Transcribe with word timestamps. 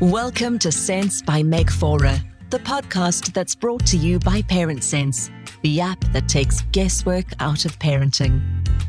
Welcome 0.00 0.60
to 0.60 0.70
Sense 0.70 1.22
by 1.22 1.42
Meg 1.42 1.72
Faure, 1.72 2.22
the 2.50 2.60
podcast 2.60 3.32
that's 3.32 3.56
brought 3.56 3.84
to 3.86 3.96
you 3.96 4.20
by 4.20 4.42
Parent 4.42 4.84
Sense, 4.84 5.28
the 5.62 5.80
app 5.80 5.98
that 6.12 6.28
takes 6.28 6.62
guesswork 6.70 7.24
out 7.40 7.64
of 7.64 7.76
parenting. 7.80 8.40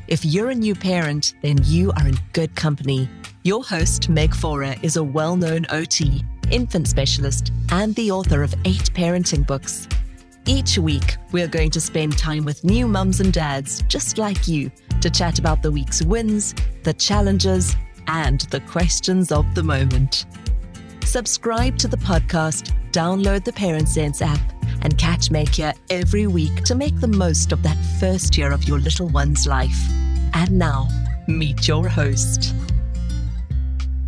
If 0.08 0.24
you're 0.24 0.52
a 0.52 0.56
new 0.56 0.76
parent, 0.76 1.34
then 1.42 1.58
you 1.64 1.92
are 1.94 2.08
in 2.08 2.16
good 2.34 2.56
company. 2.56 3.10
Your 3.42 3.64
host, 3.64 4.08
Meg 4.08 4.36
Faure, 4.36 4.76
is 4.84 4.98
a 4.98 5.04
well 5.04 5.36
known 5.36 5.66
OT, 5.72 6.24
infant 6.52 6.88
specialist, 6.88 7.54
and 7.72 7.96
the 7.96 8.12
author 8.12 8.44
of 8.44 8.54
eight 8.66 8.94
parenting 8.94 9.48
books. 9.48 9.88
Each 10.46 10.78
week, 10.78 11.18
we're 11.32 11.48
going 11.48 11.72
to 11.72 11.82
spend 11.82 12.20
time 12.20 12.46
with 12.46 12.64
new 12.64 12.88
mums 12.88 13.20
and 13.20 13.34
dads 13.34 13.82
just 13.88 14.20
like 14.20 14.48
you 14.48 14.72
to 15.02 15.10
chat 15.10 15.40
about 15.40 15.64
the 15.64 15.72
week's 15.72 16.04
wins, 16.04 16.54
the 16.84 16.94
challenges, 16.94 17.76
and 18.06 18.42
the 18.52 18.60
questions 18.62 19.32
of 19.32 19.56
the 19.56 19.64
moment. 19.64 20.28
Subscribe 21.10 21.76
to 21.80 21.88
the 21.88 21.98
podcast, 21.98 22.72
download 22.92 23.44
the 23.44 23.52
Parent 23.52 23.90
Sense 23.90 24.22
app, 24.22 24.40
and 24.84 24.96
catch 25.00 25.32
Meg 25.32 25.50
here 25.50 25.74
every 25.90 26.28
week 26.28 26.64
to 26.66 26.76
make 26.76 27.00
the 27.00 27.08
most 27.08 27.52
of 27.52 27.64
that 27.64 27.84
first 28.00 28.38
year 28.38 28.52
of 28.52 28.68
your 28.68 28.78
little 28.78 29.08
one's 29.08 29.48
life. 29.48 29.76
And 30.36 30.52
now, 30.52 30.88
meet 31.28 31.68
your 31.68 31.88
host. 31.88 32.54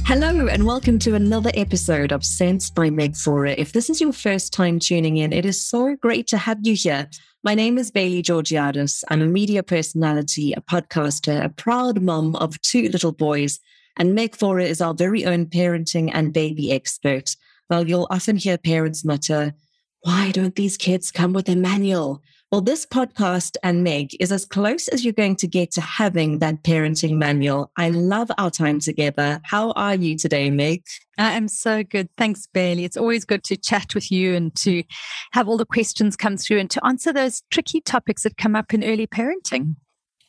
Hello, 0.05 0.45
and 0.45 0.67
welcome 0.67 0.99
to 0.99 1.15
another 1.15 1.49
episode 1.55 2.11
of 2.11 2.23
Sense 2.23 2.69
by 2.69 2.91
Meg 2.91 3.15
Faure. 3.15 3.47
If 3.47 3.71
this 3.71 3.89
is 3.89 3.99
your 3.99 4.13
first 4.13 4.53
time 4.53 4.77
tuning 4.77 5.17
in, 5.17 5.33
it 5.33 5.43
is 5.43 5.59
so 5.59 5.95
great 5.95 6.27
to 6.27 6.37
have 6.37 6.59
you 6.61 6.75
here. 6.75 7.09
My 7.43 7.55
name 7.55 7.79
is 7.79 7.89
Bailey 7.89 8.21
Georgiades. 8.21 9.03
I'm 9.07 9.23
a 9.23 9.25
media 9.25 9.63
personality, 9.63 10.53
a 10.53 10.61
podcaster, 10.61 11.43
a 11.43 11.49
proud 11.49 11.99
mom 11.99 12.35
of 12.35 12.61
two 12.61 12.89
little 12.89 13.11
boys, 13.11 13.59
and 13.97 14.15
Meg 14.15 14.35
Faure 14.35 14.59
is 14.59 14.81
our 14.81 14.93
very 14.93 15.25
own 15.25 15.45
parenting 15.45 16.09
and 16.13 16.33
baby 16.33 16.71
expert. 16.71 17.35
Well, 17.69 17.87
you'll 17.87 18.07
often 18.09 18.35
hear 18.35 18.57
parents 18.57 19.05
mutter, 19.05 19.53
why 20.01 20.31
don't 20.31 20.55
these 20.55 20.77
kids 20.77 21.11
come 21.11 21.31
with 21.31 21.47
a 21.47 21.55
manual? 21.55 22.23
Well, 22.51 22.61
this 22.61 22.85
podcast 22.85 23.55
and 23.63 23.83
Meg 23.83 24.15
is 24.19 24.31
as 24.31 24.45
close 24.45 24.87
as 24.89 25.05
you're 25.05 25.13
going 25.13 25.37
to 25.37 25.47
get 25.47 25.71
to 25.71 25.81
having 25.81 26.39
that 26.39 26.63
parenting 26.63 27.17
manual. 27.17 27.71
I 27.77 27.91
love 27.91 28.29
our 28.37 28.49
time 28.49 28.79
together. 28.79 29.39
How 29.43 29.71
are 29.71 29.95
you 29.95 30.17
today, 30.17 30.49
Meg? 30.49 30.83
I 31.17 31.31
am 31.33 31.47
so 31.47 31.83
good. 31.83 32.09
Thanks, 32.17 32.47
Bailey. 32.51 32.83
It's 32.83 32.97
always 32.97 33.23
good 33.23 33.43
to 33.45 33.55
chat 33.55 33.95
with 33.95 34.11
you 34.11 34.35
and 34.35 34.53
to 34.55 34.83
have 35.31 35.47
all 35.47 35.55
the 35.55 35.65
questions 35.65 36.17
come 36.17 36.35
through 36.35 36.59
and 36.59 36.69
to 36.71 36.85
answer 36.85 37.13
those 37.13 37.43
tricky 37.51 37.79
topics 37.79 38.23
that 38.23 38.37
come 38.37 38.55
up 38.55 38.73
in 38.73 38.83
early 38.83 39.07
parenting. 39.07 39.75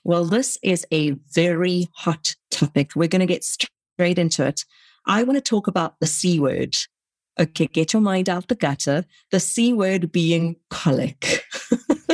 Well, 0.05 0.25
this 0.25 0.58
is 0.62 0.84
a 0.92 1.12
very 1.33 1.89
hot 1.95 2.34
topic. 2.50 2.92
We're 2.97 3.08
going 3.08 3.20
to 3.20 3.27
get 3.27 3.45
straight 3.45 4.19
into 4.19 4.47
it. 4.47 4.64
I 5.06 5.22
want 5.22 5.36
to 5.36 5.41
talk 5.41 5.67
about 5.69 5.98
the 6.00 6.06
C 6.06 6.41
word. 6.41 6.77
Okay, 7.39 7.67
get 7.67 7.92
your 7.92 8.03
mind 8.03 8.28
out 8.28 8.48
the 8.48 8.55
gutter. 8.55 9.05
The 9.30 9.41
C 9.41 9.73
word 9.73 10.12
being 10.12 10.56
colic. 10.70 11.45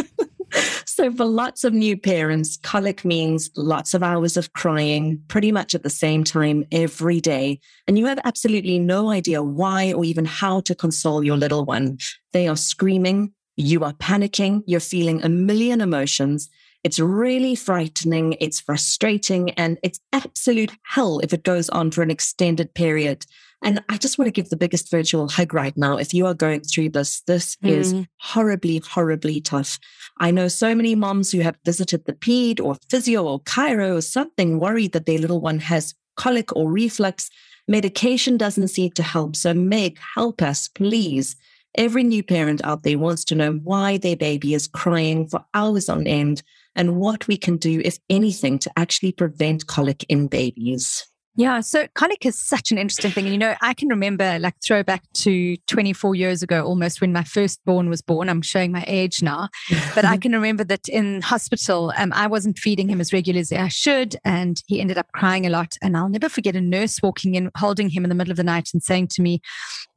so, 0.85 1.11
for 1.13 1.25
lots 1.25 1.65
of 1.65 1.73
new 1.73 1.97
parents, 1.97 2.59
colic 2.59 3.05
means 3.05 3.51
lots 3.57 3.95
of 3.95 4.03
hours 4.03 4.37
of 4.37 4.53
crying 4.53 5.23
pretty 5.29 5.51
much 5.51 5.75
at 5.75 5.83
the 5.83 5.91
same 5.91 6.25
time 6.25 6.65
every 6.71 7.21
day. 7.21 7.59
And 7.87 7.99
you 7.99 8.07
have 8.07 8.21
absolutely 8.25 8.79
no 8.79 9.11
idea 9.11 9.43
why 9.43 9.93
or 9.93 10.05
even 10.05 10.25
how 10.25 10.61
to 10.61 10.75
console 10.75 11.25
your 11.25 11.37
little 11.37 11.65
one. 11.65 11.99
They 12.33 12.49
are 12.49 12.57
screaming, 12.57 13.33
you 13.57 13.83
are 13.83 13.95
panicking, 13.95 14.63
you're 14.67 14.79
feeling 14.79 15.23
a 15.25 15.29
million 15.29 15.81
emotions. 15.81 16.49
It's 16.85 16.99
really 16.99 17.55
frightening. 17.55 18.37
It's 18.41 18.61
frustrating 18.61 19.51
and 19.51 19.79
it's 19.83 20.01
absolute 20.13 20.73
hell 20.85 21.19
if 21.21 21.33
it 21.33 21.43
goes 21.43 21.69
on 21.71 21.91
for 21.91 22.03
an 22.03 22.11
extended 22.11 22.75
period. 22.75 23.27
And 23.63 23.83
I 23.89 23.97
just 23.97 24.19
want 24.19 24.27
to 24.27 24.33
give 24.33 24.51
the 24.51 24.57
biggest 24.57 24.91
virtual 24.91 25.29
hug 25.29 25.53
right 25.53 25.77
now. 25.77 25.97
If 25.97 26.15
you 26.15 26.27
are 26.27 26.35
going 26.35 26.61
through 26.61 26.91
this, 26.91 27.23
this 27.23 27.57
mm. 27.57 27.71
is 27.71 27.95
horribly, 28.21 28.79
horribly 28.79 29.41
tough. 29.41 29.81
I 30.19 30.31
know 30.31 30.47
so 30.47 30.75
many 30.75 30.95
moms 30.95 31.33
who 31.33 31.41
have 31.41 31.57
visited 31.65 32.05
the 32.05 32.13
ped 32.13 32.61
or 32.61 32.77
physio 32.89 33.25
or 33.25 33.41
chiro 33.41 33.97
or 33.97 34.01
something 34.01 34.61
worried 34.61 34.93
that 34.93 35.07
their 35.07 35.19
little 35.19 35.41
one 35.41 35.59
has 35.59 35.95
colic 36.17 36.55
or 36.55 36.71
reflux. 36.71 37.31
Medication 37.67 38.37
doesn't 38.37 38.69
seem 38.69 38.93
to 38.93 39.03
help. 39.03 39.35
So 39.35 39.53
Meg, 39.53 39.99
help 40.15 40.41
us, 40.41 40.69
please. 40.69 41.35
Every 41.75 42.05
new 42.05 42.23
parent 42.23 42.65
out 42.65 42.83
there 42.85 42.99
wants 42.99 43.25
to 43.27 43.35
know 43.35 43.53
why 43.53 43.99
their 43.99 44.17
baby 44.17 44.55
is 44.55 44.69
crying 44.69 45.29
for 45.29 45.45
hours 45.53 45.89
on 45.89 46.07
end 46.07 46.43
and 46.79 46.97
what 46.97 47.27
we 47.27 47.37
can 47.37 47.57
do, 47.57 47.83
if 47.85 47.99
anything, 48.09 48.59
to 48.61 48.71
actually 48.77 49.11
prevent 49.11 49.67
colic 49.67 50.05
in 50.09 50.29
babies. 50.29 51.08
Yeah, 51.39 51.61
so 51.61 51.87
colic 51.95 52.27
is 52.27 52.37
such 52.37 52.73
an 52.73 52.79
interesting 52.79 53.13
thing. 53.13 53.27
And, 53.27 53.33
you 53.33 53.39
know, 53.39 53.55
I 53.63 53.73
can 53.73 53.87
remember 53.87 54.41
like 54.41 54.57
throwback 54.61 55.05
to 55.19 55.57
24 55.69 56.17
years 56.17 56.43
ago, 56.43 56.65
almost 56.65 57.01
when 57.01 57.13
my 57.13 57.23
firstborn 57.23 57.89
was 57.89 58.03
born. 58.03 58.29
I'm 58.29 58.43
showing 58.43 58.73
my 58.73 58.85
age 58.89 59.23
now, 59.23 59.49
but 59.95 60.05
I 60.05 60.17
can 60.23 60.33
remember 60.33 60.65
that 60.65 60.89
in 60.89 61.23
hospital, 61.23 61.93
um, 61.97 62.13
I 62.13 62.27
wasn't 62.27 62.59
feeding 62.59 62.89
him 62.89 63.01
as 63.01 63.13
regularly 63.13 63.43
as 63.43 63.53
I 63.53 63.69
should. 63.69 64.17
And 64.25 64.61
he 64.67 64.81
ended 64.81 64.99
up 64.99 65.07
crying 65.13 65.47
a 65.47 65.49
lot. 65.49 65.77
And 65.81 65.97
I'll 65.97 66.09
never 66.09 66.29
forget 66.29 66.57
a 66.57 66.61
nurse 66.61 67.01
walking 67.05 67.37
in, 67.37 67.53
holding 67.57 67.89
him 67.89 68.05
in 68.05 68.09
the 68.09 68.17
middle 68.17 68.33
of 68.33 68.37
the 68.37 68.43
night 68.43 68.71
and 68.73 68.83
saying 68.83 69.07
to 69.13 69.23
me, 69.23 69.41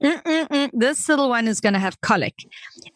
mm, 0.03 0.21
mm, 0.21 0.47
mm, 0.47 0.69
This 0.73 1.09
little 1.09 1.29
one 1.29 1.47
is 1.47 1.59
going 1.59 1.73
to 1.73 1.79
have 1.79 1.99
colic. 2.01 2.35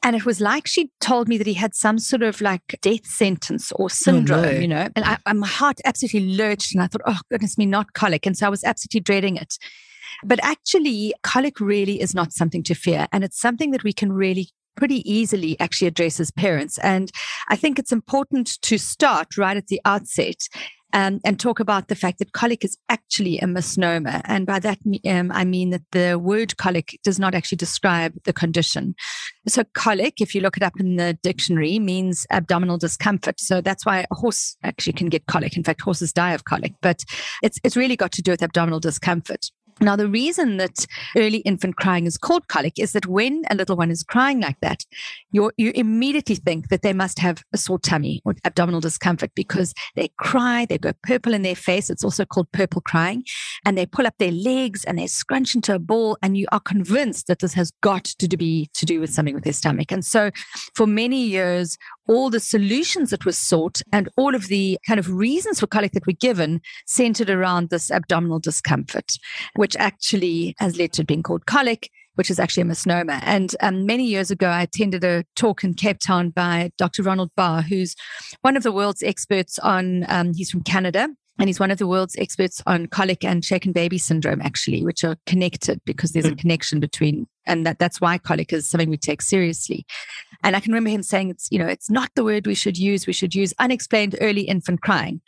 And 0.03 0.16
it 0.16 0.23
was 0.23 0.39
like 0.39 0.67
she 0.67 0.91
told 1.01 1.28
me 1.28 1.39
that 1.39 1.47
he 1.47 1.55
had 1.55 1.73
some 1.73 1.97
sort 1.97 2.22
of 2.22 2.39
like 2.41 2.78
death 2.84 3.07
sentence 3.07 3.72
or 3.72 3.85
oh, 3.85 3.88
syndrome, 3.88 4.45
oh, 4.45 4.51
no. 4.51 4.59
you 4.59 4.67
know. 4.67 4.88
And 4.95 5.03
I, 5.03 5.34
my 5.34 5.47
heart 5.47 5.79
absolutely 5.84 6.35
lurched. 6.35 6.75
And 6.75 6.84
I 6.84 6.85
thought, 6.85 7.01
Oh, 7.07 7.17
goodness 7.31 7.57
me, 7.57 7.66
not 7.66 7.94
colic. 7.94 8.28
And 8.28 8.34
so 8.38 8.47
I 8.47 8.50
was 8.50 8.63
absolutely 8.63 9.01
dreading 9.01 9.38
it. 9.38 9.57
But 10.23 10.40
actually, 10.44 11.13
colic 11.23 11.59
really 11.59 12.00
is 12.00 12.16
not 12.16 12.31
something 12.31 12.63
to 12.63 12.73
fear. 12.73 13.07
And 13.12 13.23
it's 13.23 13.40
something 13.40 13.72
that 13.72 13.84
we 13.84 13.94
can 13.94 14.13
really 14.13 14.50
pretty 14.75 15.09
easily 15.09 15.59
actually 15.59 15.88
addresses 15.88 16.31
parents. 16.31 16.78
And 16.80 17.12
I 17.50 17.56
think 17.56 17.80
it's 17.80 17.91
important 17.91 18.62
to 18.62 18.78
start 18.78 19.38
right 19.38 19.58
at 19.58 19.68
the 19.68 19.81
outset 19.86 20.47
um, 20.96 21.19
and 21.25 21.38
talk 21.38 21.59
about 21.59 21.90
the 21.90 21.96
fact 21.96 22.19
that 22.19 22.31
colic 22.31 22.63
is 22.63 22.78
actually 22.88 23.38
a 23.40 23.47
misnomer. 23.47 24.22
And 24.24 24.46
by 24.46 24.59
that, 24.59 24.80
um, 25.06 25.30
I 25.31 25.44
mean 25.44 25.72
that 25.72 25.81
the 25.91 26.18
word 26.18 26.56
colic 26.56 26.97
does 27.03 27.19
not 27.19 27.35
actually 27.35 27.58
describe 27.58 28.14
the 28.24 28.31
condition. 28.31 28.96
So, 29.46 29.66
colic, 29.74 30.22
if 30.22 30.34
you 30.34 30.40
look 30.40 30.56
it 30.56 30.64
up 30.64 30.80
in 30.80 30.96
the 30.96 31.18
dictionary, 31.22 31.80
means 31.80 32.25
abdominal 32.31 32.78
discomfort. 32.78 33.41
So, 33.41 33.59
that's 33.59 33.85
why 33.85 34.06
a 34.09 34.16
horse 34.16 34.56
actually 34.64 34.94
can 34.94 35.09
get 35.09 35.25
colic. 35.25 35.58
In 35.58 35.66
fact, 35.66 35.81
horses 35.81 36.14
die 36.14 36.31
of 36.31 36.46
colic, 36.46 36.74
but 36.81 37.03
it's, 37.44 37.59
it's 37.66 37.75
really 37.75 37.97
got 37.97 38.14
to 38.14 38.22
do 38.22 38.31
with 38.31 38.41
abdominal 38.41 38.80
discomfort. 38.80 39.52
Now, 39.81 39.97
the 39.97 40.08
reason 40.08 40.58
that 40.58 40.86
early 41.18 41.40
infant 41.40 41.75
crying 41.75 42.06
is 42.06 42.18
called 42.18 42.47
colic 42.47 42.80
is 42.80 42.94
that 42.94 43.08
when 43.08 43.44
a 43.50 43.56
little 43.56 43.75
one 43.75 43.91
is 43.91 44.03
crying 44.03 44.40
like 44.40 44.59
that, 44.62 44.86
you 45.31 45.52
immediately 45.58 46.36
think 46.36 46.69
that 46.69 46.81
they 46.81 46.94
must 46.94 47.19
have 47.19 47.44
a 47.52 47.58
sore 47.58 47.80
tummy 47.80 48.22
or 48.24 48.35
abdominal 48.46 48.80
discomfort 48.80 49.31
because 49.35 49.74
they 49.96 50.09
cry, 50.18 50.66
they 50.66 50.78
go 50.78 50.94
purple 51.03 51.34
in 51.34 51.41
their 51.41 51.56
face. 51.56 51.90
It's 51.90 52.06
also 52.06 52.24
called 52.24 52.50
purple 52.53 52.81
crying. 52.81 53.24
And 53.66 53.78
they 53.78 53.85
pull 53.85 54.08
up 54.08 54.16
their 54.18 54.31
legs 54.31 54.85
and 54.85 54.97
they 54.97 55.08
scrunch 55.08 55.56
into 55.56 55.75
a 55.75 55.80
ball. 55.80 56.18
And 56.22 56.38
you 56.38 56.47
are 56.53 56.62
convinced 56.62 57.28
that 57.28 57.40
this 57.40 57.53
has 57.53 57.72
got 57.81 58.06
to 58.06 58.38
be 58.38 58.69
to 58.75 58.85
do 58.85 59.02
with 59.02 59.14
something 59.14 59.35
with 59.35 59.44
their 59.44 59.53
stomach. 59.53 59.91
And 59.91 60.06
so 60.06 60.31
for 60.74 60.88
many 60.88 61.22
years, 61.25 61.78
all 62.08 62.30
the 62.30 62.40
solutions 62.40 63.09
that 63.09 63.25
were 63.25 63.31
sought 63.31 63.81
and 63.91 64.08
all 64.16 64.35
of 64.35 64.47
the 64.47 64.78
kind 64.88 65.00
of 65.00 65.12
reasons 65.12 65.59
for 65.59 65.68
colic 65.68 65.91
that 65.94 66.06
were 66.06 66.14
given 66.14 66.62
centered 66.85 67.30
around 67.30 67.69
this 67.69 67.91
abdominal 67.91 68.40
discomfort, 68.40 69.18
which 69.66 69.76
actually 69.78 70.53
has 70.59 70.78
led 70.78 70.94
to 70.94 71.03
being 71.03 71.24
called 71.24 71.48
colic, 71.48 71.90
which 72.14 72.30
is 72.30 72.40
actually 72.40 72.62
a 72.62 72.66
misnomer. 72.66 73.20
And 73.24 73.56
um, 73.62 73.88
many 73.88 74.06
years 74.06 74.30
ago, 74.30 74.48
I 74.48 74.62
attended 74.62 75.03
a 75.03 75.24
talk 75.36 75.64
in 75.64 75.74
Cape 75.74 75.98
Town 76.06 76.30
by 76.30 76.70
Dr. 76.78 77.02
Ronald 77.02 77.31
Barr, 77.36 77.64
who's 77.64 77.96
one 78.42 78.56
of 78.56 78.62
the 78.62 78.72
world's 78.72 79.02
experts 79.02 79.58
on, 79.58 80.06
um, 80.08 80.36
he's 80.36 80.52
from 80.52 80.62
Canada. 80.62 81.09
And 81.40 81.50
he's 81.50 81.59
one 81.59 81.72
of 81.72 81.80
the 81.80 81.88
world's 81.88 82.16
experts 82.18 82.62
on 82.68 82.86
colic 82.86 83.26
and 83.26 83.44
shaken 83.44 83.72
baby 83.72 83.97
syndrome, 83.97 84.40
actually, 84.40 84.85
which 84.85 85.03
are 85.03 85.17
connected 85.26 85.82
because 85.84 86.11
there's 86.11 86.26
a 86.26 86.29
hmm. 86.29 86.35
connection 86.35 86.79
between, 86.79 87.26
and 87.46 87.66
that, 87.66 87.80
that's 87.80 88.02
why 88.02 88.18
colic 88.18 88.53
is 88.53 88.68
something 88.68 88.90
we 88.90 88.97
take 88.97 89.22
seriously. 89.22 89.86
And 90.44 90.56
I 90.56 90.59
can 90.59 90.72
remember 90.72 90.90
him 90.90 91.03
saying 91.03 91.30
it's, 91.30 91.47
you 91.52 91.58
know, 91.58 91.68
it's 91.68 91.90
not 91.90 92.09
the 92.16 92.24
word 92.24 92.46
we 92.46 92.56
should 92.56 92.78
use. 92.78 93.08
We 93.08 93.14
should 93.14 93.34
use 93.34 93.53
unexplained 93.59 94.16
early 94.22 94.42
infant 94.42 94.82
crying. 94.82 95.22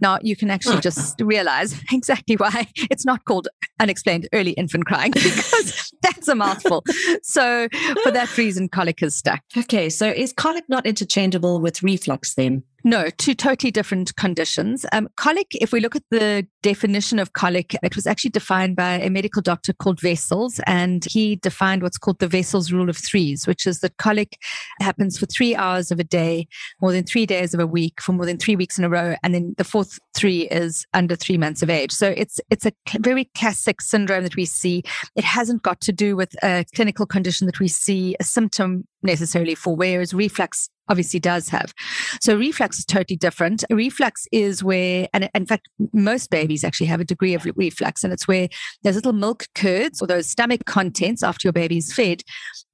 Now 0.00 0.18
you 0.22 0.36
can 0.36 0.50
actually 0.50 0.80
just 0.80 1.20
realize 1.20 1.80
exactly 1.92 2.36
why 2.36 2.68
it's 2.90 3.04
not 3.04 3.24
called 3.24 3.48
unexplained 3.80 4.28
early 4.32 4.52
infant 4.52 4.86
crying 4.86 5.10
because 5.14 5.92
that's 6.02 6.28
a 6.28 6.34
mouthful. 6.34 6.84
So 7.22 7.68
for 8.02 8.10
that 8.12 8.36
reason, 8.38 8.68
colic 8.68 9.02
is 9.02 9.14
stuck. 9.14 9.40
Okay. 9.56 9.90
So 9.90 10.08
is 10.08 10.32
colic 10.32 10.64
not 10.68 10.86
interchangeable 10.86 11.60
with 11.60 11.82
reflux 11.82 12.34
then? 12.34 12.62
No, 12.84 13.10
two 13.16 13.34
totally 13.34 13.70
different 13.70 14.16
conditions. 14.16 14.84
Um, 14.92 15.08
colic, 15.16 15.54
if 15.60 15.72
we 15.72 15.80
look 15.80 15.94
at 15.94 16.02
the 16.10 16.46
definition 16.62 17.20
of 17.20 17.32
colic, 17.32 17.76
it 17.82 17.94
was 17.94 18.06
actually 18.06 18.30
defined 18.30 18.74
by 18.74 18.94
a 18.94 19.08
medical 19.08 19.40
doctor 19.40 19.72
called 19.72 20.02
Wessels, 20.02 20.60
and 20.66 21.04
he 21.04 21.36
defined 21.36 21.82
what's 21.82 21.98
called 21.98 22.18
the 22.18 22.28
Wessels 22.28 22.72
rule 22.72 22.90
of 22.90 22.96
threes, 22.96 23.46
which 23.46 23.66
is 23.66 23.80
that 23.80 23.96
colic 23.98 24.36
happens 24.80 25.16
for 25.16 25.26
three 25.26 25.54
hours 25.54 25.92
of 25.92 26.00
a 26.00 26.04
day, 26.04 26.48
more 26.80 26.92
than 26.92 27.04
three 27.04 27.24
days 27.24 27.54
of 27.54 27.60
a 27.60 27.66
week, 27.66 28.00
for 28.00 28.12
more 28.12 28.26
than 28.26 28.38
three 28.38 28.56
weeks 28.56 28.78
in 28.78 28.84
a 28.84 28.88
row, 28.88 29.14
and 29.22 29.32
then 29.32 29.54
the 29.58 29.64
fourth 29.64 29.98
three 30.14 30.48
is 30.48 30.84
under 30.92 31.14
three 31.14 31.38
months 31.38 31.62
of 31.62 31.70
age. 31.70 31.92
So 31.92 32.08
it's 32.16 32.40
it's 32.50 32.66
a 32.66 32.72
very 32.98 33.26
classic 33.36 33.80
syndrome 33.80 34.24
that 34.24 34.36
we 34.36 34.44
see. 34.44 34.82
It 35.14 35.24
hasn't 35.24 35.62
got 35.62 35.80
to 35.82 35.92
do 35.92 36.16
with 36.16 36.34
a 36.42 36.64
clinical 36.74 37.06
condition 37.06 37.46
that 37.46 37.60
we 37.60 37.68
see 37.68 38.16
a 38.18 38.24
symptom 38.24 38.84
necessarily 39.02 39.54
for, 39.54 39.76
whereas 39.76 40.12
reflux 40.12 40.68
obviously 40.88 41.20
does 41.20 41.48
have. 41.48 41.72
So 42.20 42.36
reflux 42.36 42.78
is 42.78 42.84
totally 42.84 43.16
different. 43.16 43.64
Reflux 43.70 44.26
is 44.32 44.62
where, 44.62 45.08
and 45.12 45.30
in 45.34 45.46
fact, 45.46 45.68
most 45.92 46.30
babies 46.30 46.64
actually 46.64 46.86
have 46.86 47.00
a 47.00 47.04
degree 47.04 47.34
of 47.34 47.46
reflux, 47.56 48.04
and 48.04 48.12
it's 48.12 48.28
where 48.28 48.48
those 48.82 48.94
little 48.94 49.12
milk 49.12 49.46
curds 49.54 50.02
or 50.02 50.06
those 50.06 50.28
stomach 50.28 50.64
contents 50.66 51.22
after 51.22 51.46
your 51.46 51.52
baby's 51.52 51.92
fed 51.92 52.22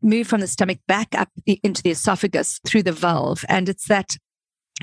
move 0.03 0.27
from 0.27 0.41
the 0.41 0.47
stomach 0.47 0.79
back 0.87 1.09
up 1.15 1.29
into 1.47 1.83
the 1.83 1.91
esophagus 1.91 2.61
through 2.67 2.83
the 2.83 2.93
valve. 2.93 3.45
And 3.49 3.69
it's 3.69 3.89
that 3.89 4.17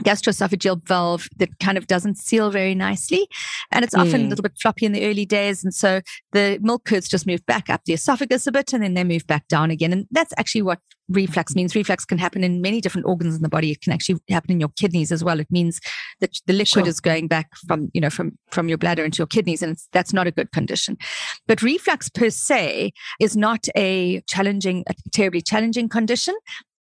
gastroesophageal 0.04 0.86
valve 0.88 1.28
that 1.38 1.58
kind 1.60 1.78
of 1.78 1.88
doesn't 1.88 2.18
seal 2.18 2.52
very 2.52 2.76
nicely. 2.76 3.28
And 3.72 3.86
it's 3.86 3.96
often 3.96 4.12
mm. 4.12 4.14
a 4.14 4.24
hmm. 4.24 4.30
little 4.30 4.44
bit 4.44 4.58
floppy 4.60 4.86
in 4.86 4.92
the 4.92 5.06
early 5.06 5.26
days. 5.26 5.64
And 5.64 5.74
so 5.74 6.02
the 6.34 6.60
milk 6.62 6.86
curds 6.86 7.08
just 7.08 7.28
move 7.28 7.46
back 7.46 7.70
up 7.70 7.82
the 7.86 7.94
esophagus 7.94 8.48
a 8.48 8.52
bit 8.52 8.74
and 8.74 8.84
then 8.84 8.94
they 8.94 9.04
move 9.04 9.26
back 9.28 9.48
down 9.48 9.72
again. 9.72 9.94
And 9.94 10.08
that's 10.12 10.34
actually 10.38 10.64
what 10.64 10.80
reflux 11.08 11.56
means. 11.56 11.76
Reflux 11.76 12.06
can 12.06 12.18
happen 12.18 12.44
in 12.44 12.62
many 12.62 12.82
different 12.82 13.08
organs 13.08 13.36
in 13.36 13.42
the 13.42 13.50
body. 13.50 13.72
It 13.72 13.82
can 13.82 13.94
actually 13.94 14.20
happen 14.30 14.52
in 14.52 14.60
your 14.60 14.70
kidneys 14.70 15.12
as 15.12 15.24
well. 15.24 15.40
It 15.40 15.52
means 15.52 15.80
that 16.20 16.32
the 16.48 16.54
liquid 16.54 16.86
sure. 16.86 16.88
is 16.88 17.00
going 17.00 17.28
back 17.28 17.50
from, 17.68 17.90
you 17.94 18.02
know, 18.02 18.10
from, 18.10 18.38
from 18.52 18.68
your 18.68 18.78
bladder 18.78 19.06
into 19.06 19.20
your 19.20 19.28
kidneys. 19.28 19.62
And 19.62 19.78
that's 19.94 20.14
not 20.14 20.28
a 20.28 20.32
good 20.32 20.52
condition. 20.52 20.98
But 21.48 21.62
reflux 21.62 22.10
per 22.10 22.30
se 22.30 22.92
is 23.20 23.38
not 23.38 23.68
a 23.76 24.22
challenging, 24.28 24.84
a 24.88 24.94
terribly 25.12 25.42
challenging 25.42 25.90
condition 25.90 26.36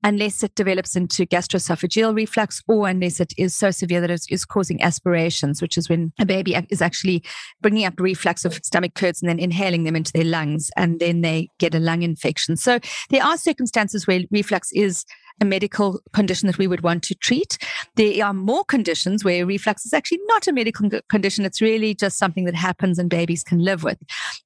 unless 0.04 0.42
it 0.44 0.54
develops 0.54 0.94
into 0.94 1.26
gastroesophageal 1.26 2.14
reflux 2.14 2.62
or 2.68 2.86
unless 2.86 3.18
it 3.18 3.32
is 3.38 3.56
so 3.56 3.70
severe 3.70 4.00
that 4.02 4.10
it 4.10 4.26
is 4.28 4.44
causing 4.44 4.80
aspirations, 4.82 5.60
which 5.60 5.76
is 5.76 5.88
when 5.88 6.12
a 6.20 6.26
baby 6.26 6.54
is 6.68 6.82
actually 6.82 7.24
bringing 7.62 7.86
up 7.86 7.98
reflux 7.98 8.44
of 8.44 8.54
stomach 8.62 8.94
curds 8.94 9.22
and 9.22 9.28
then 9.28 9.38
inhaling 9.38 9.84
them 9.84 9.96
into 9.96 10.12
their 10.12 10.24
lungs, 10.24 10.70
and 10.76 11.00
then 11.00 11.22
they 11.22 11.48
get 11.58 11.74
a 11.74 11.80
lung 11.80 12.02
infection. 12.02 12.56
So 12.56 12.78
there 13.10 13.24
are 13.24 13.38
circumstances 13.38 14.06
where 14.06 14.20
reflux 14.30 14.70
is 14.72 15.04
a 15.40 15.44
medical 15.44 16.00
condition 16.12 16.46
that 16.46 16.58
we 16.58 16.66
would 16.66 16.82
want 16.82 17.02
to 17.04 17.14
treat. 17.16 17.58
There 17.96 18.24
are 18.24 18.32
more 18.32 18.64
conditions 18.64 19.24
where 19.24 19.44
reflux 19.46 19.84
is 19.84 19.92
actually 19.92 20.20
not 20.26 20.46
a 20.46 20.52
medical 20.52 20.88
condition. 21.08 21.44
It's 21.44 21.60
really 21.60 21.94
just 21.94 22.18
something 22.18 22.44
that 22.44 22.54
happens 22.54 22.98
and 22.98 23.10
babies 23.10 23.42
can 23.42 23.58
live 23.58 23.82
with. 23.82 23.98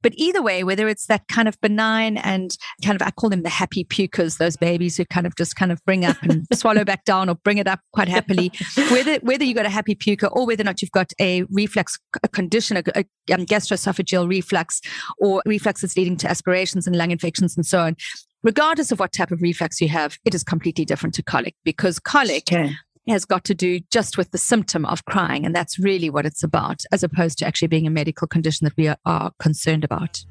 But 0.03 0.15
either 0.17 0.41
way, 0.41 0.65
whether 0.65 0.89
it's 0.89 1.07
that 1.07 1.29
kind 1.29 1.49
of 1.49 1.61
benign 1.61 2.17
and 2.17 2.57
kind 2.85 2.99
of, 3.01 3.07
I 3.07 3.11
call 3.11 3.31
them 3.31 3.43
the 3.43 3.49
happy 3.49 3.85
pukers, 3.85 4.39
those 4.39 4.57
babies 4.57 4.97
who 4.97 5.05
kind 5.05 5.27
of 5.27 5.37
just 5.37 5.48
kind 5.55 5.73
of 5.73 5.85
bring 5.85 6.05
up 6.05 6.17
and 6.23 6.47
swallow 6.55 6.85
back 6.85 7.05
down 7.05 7.29
or 7.29 7.35
bring 7.37 7.59
it 7.59 7.67
up 7.67 7.81
quite 7.93 8.09
happily, 8.09 8.53
whether, 8.91 9.17
whether 9.17 9.45
you've 9.45 9.57
got 9.57 9.67
a 9.67 9.71
happy 9.71 9.95
puker 9.95 10.29
or 10.33 10.47
whether 10.47 10.63
or 10.63 10.65
not 10.65 10.83
you've 10.83 10.91
got 10.93 11.13
a 11.21 11.43
reflux 11.51 11.99
a 12.23 12.29
condition, 12.29 12.77
a, 12.77 12.83
a 12.95 13.35
um, 13.35 13.47
gastroesophageal 13.47 14.29
reflux 14.29 14.81
or 15.19 15.43
reflux 15.47 15.83
that's 15.83 15.97
leading 15.97 16.17
to 16.17 16.29
aspirations 16.29 16.87
and 16.87 16.97
lung 16.97 17.11
infections 17.11 17.57
and 17.57 17.67
so 17.67 17.81
on 17.81 17.97
regardless 18.43 18.93
of 18.93 19.01
what 19.01 19.13
type 19.13 19.31
of 19.31 19.43
reflux 19.43 19.81
you 19.81 19.89
have, 19.89 20.19
it 20.25 20.35
is 20.35 20.43
completely 20.43 20.85
different 20.85 21.15
to 21.15 21.23
colic 21.23 21.55
because 21.65 21.99
colic 21.99 22.45
okay. 22.53 22.73
has 23.09 23.25
got 23.25 23.45
to 23.45 23.55
do 23.55 23.81
just 23.91 24.17
with 24.17 24.31
the 24.31 24.39
symptom 24.39 24.85
of 24.85 25.05
crying. 25.05 25.45
And 25.45 25.55
that's 25.55 25.79
really 25.79 26.11
what 26.11 26.27
it's 26.27 26.43
about, 26.43 26.83
as 26.93 27.03
opposed 27.03 27.39
to 27.39 27.47
actually 27.47 27.69
being 27.69 27.87
a 27.87 27.91
medical 27.91 28.27
condition 28.27 28.65
that 28.65 28.77
we 28.77 28.89
are, 28.89 28.97
are 29.05 29.33
concerned 29.39 29.85
about. 29.85 30.25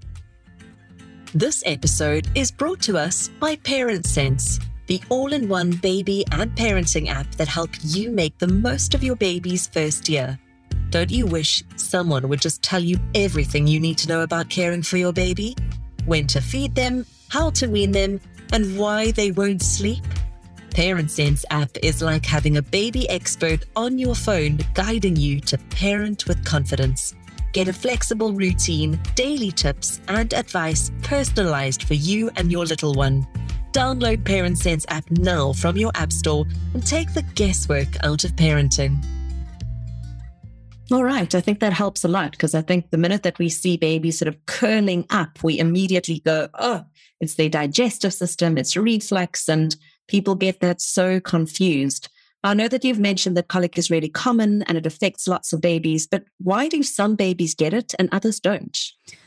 This 1.33 1.61
episode 1.65 2.27
is 2.35 2.51
brought 2.51 2.81
to 2.81 2.97
us 2.97 3.27
by 3.39 3.57
Parent 3.57 4.05
Sense, 4.05 4.59
the 4.87 5.01
all 5.09 5.33
in 5.33 5.47
one 5.47 5.71
baby 5.71 6.25
and 6.31 6.51
parenting 6.55 7.07
app 7.09 7.29
that 7.35 7.47
help 7.47 7.69
you 7.81 8.09
make 8.09 8.37
the 8.37 8.47
most 8.47 8.93
of 8.93 9.03
your 9.03 9.15
baby's 9.15 9.67
first 9.67 10.09
year. 10.09 10.39
Don't 10.89 11.11
you 11.11 11.25
wish 11.25 11.63
someone 11.75 12.27
would 12.29 12.41
just 12.41 12.63
tell 12.63 12.81
you 12.81 12.97
everything 13.13 13.67
you 13.67 13.79
need 13.79 13.97
to 13.99 14.07
know 14.07 14.21
about 14.21 14.49
caring 14.49 14.81
for 14.81 14.97
your 14.97 15.13
baby? 15.13 15.55
When 16.05 16.25
to 16.27 16.41
feed 16.41 16.73
them, 16.75 17.05
how 17.29 17.49
to 17.51 17.67
wean 17.67 17.91
them, 17.91 18.21
and 18.53 18.77
why 18.77 19.11
they 19.11 19.31
won't 19.31 19.61
sleep? 19.61 20.03
Parent 20.71 21.11
Sense 21.11 21.43
app 21.49 21.71
is 21.83 22.01
like 22.01 22.25
having 22.25 22.57
a 22.57 22.61
baby 22.61 23.09
expert 23.09 23.65
on 23.75 23.97
your 23.97 24.15
phone 24.15 24.59
guiding 24.73 25.15
you 25.15 25.41
to 25.41 25.57
parent 25.69 26.27
with 26.27 26.45
confidence. 26.45 27.15
Get 27.51 27.67
a 27.67 27.73
flexible 27.73 28.31
routine, 28.31 28.99
daily 29.15 29.51
tips, 29.51 29.99
and 30.07 30.33
advice 30.33 30.91
personalized 31.01 31.83
for 31.83 31.95
you 31.95 32.29
and 32.35 32.51
your 32.51 32.65
little 32.65 32.93
one. 32.93 33.27
Download 33.71 34.23
Parent 34.23 34.57
Sense 34.57 34.85
app 34.89 35.09
now 35.11 35.53
from 35.53 35.77
your 35.77 35.91
app 35.95 36.11
store 36.11 36.45
and 36.73 36.85
take 36.85 37.13
the 37.13 37.23
guesswork 37.35 38.03
out 38.03 38.23
of 38.23 38.35
parenting. 38.35 39.03
All 40.89 41.03
right. 41.03 41.35
I 41.35 41.41
think 41.41 41.59
that 41.59 41.73
helps 41.73 42.05
a 42.05 42.07
lot 42.07 42.31
because 42.31 42.55
I 42.55 42.61
think 42.61 42.91
the 42.91 42.97
minute 42.97 43.23
that 43.23 43.39
we 43.39 43.49
see 43.49 43.75
babies 43.75 44.19
sort 44.19 44.29
of 44.29 44.45
curling 44.45 45.05
up, 45.09 45.43
we 45.43 45.59
immediately 45.59 46.19
go, 46.19 46.47
oh, 46.53 46.85
it's 47.19 47.35
their 47.35 47.49
digestive 47.49 48.13
system, 48.13 48.57
it's 48.57 48.77
reflux, 48.77 49.49
and 49.49 49.75
people 50.07 50.35
get 50.35 50.61
that 50.61 50.79
so 50.79 51.19
confused. 51.19 52.07
I 52.43 52.53
know 52.53 52.67
that 52.67 52.83
you've 52.83 52.99
mentioned 52.99 53.35
that 53.37 53.47
colic 53.47 53.77
is 53.77 53.89
really 53.89 54.09
common 54.09 54.61
and 54.63 54.77
it 54.77 54.85
affects 54.85 55.27
lots 55.27 55.53
of 55.53 55.61
babies, 55.61 56.07
but 56.07 56.23
why 56.37 56.67
do 56.67 56.83
some 56.83 57.15
babies 57.15 57.55
get 57.55 57.73
it 57.73 57.93
and 57.97 58.09
others 58.11 58.39
don't? 58.39 58.77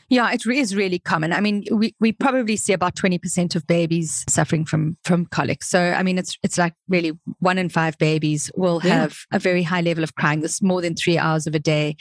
Yeah, 0.09 0.29
it 0.33 0.45
is 0.45 0.75
really 0.75 0.99
common. 0.99 1.31
I 1.31 1.39
mean, 1.39 1.63
we, 1.71 1.95
we 2.01 2.11
probably 2.11 2.57
see 2.57 2.73
about 2.73 2.95
20% 2.95 3.55
of 3.55 3.65
babies 3.65 4.25
suffering 4.27 4.65
from 4.65 4.97
from 5.05 5.25
colic. 5.27 5.63
So, 5.63 5.79
I 5.79 6.03
mean, 6.03 6.17
it's 6.17 6.37
it's 6.43 6.57
like 6.57 6.73
really 6.89 7.13
one 7.39 7.57
in 7.57 7.69
five 7.69 7.97
babies 7.97 8.51
will 8.57 8.81
yeah. 8.83 8.95
have 8.95 9.17
a 9.31 9.39
very 9.39 9.63
high 9.63 9.79
level 9.79 10.03
of 10.03 10.15
crying. 10.15 10.41
This 10.41 10.61
more 10.61 10.81
than 10.81 10.95
three 10.95 11.17
hours 11.17 11.47
of 11.47 11.55
a 11.55 11.59
day. 11.59 11.95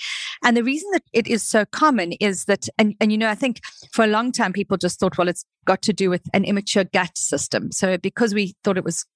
And 0.44 0.56
the 0.56 0.64
reason 0.64 0.90
that 0.92 1.04
it 1.12 1.28
is 1.28 1.44
so 1.44 1.64
common 1.64 2.12
is 2.14 2.46
that, 2.46 2.68
and, 2.78 2.96
and 3.00 3.12
you 3.12 3.18
know, 3.18 3.28
I 3.28 3.36
think 3.36 3.60
for 3.92 4.04
a 4.04 4.08
long 4.08 4.32
time 4.32 4.52
people 4.52 4.76
just 4.76 4.98
thought, 4.98 5.16
well, 5.16 5.28
it's 5.28 5.44
got 5.64 5.80
to 5.82 5.92
do 5.92 6.10
with 6.10 6.22
an 6.34 6.44
immature 6.44 6.84
gut 6.84 7.16
system. 7.16 7.70
So 7.70 7.96
because 7.96 8.34
we 8.34 8.56
thought 8.64 8.76
it 8.76 8.84
was 8.84 9.06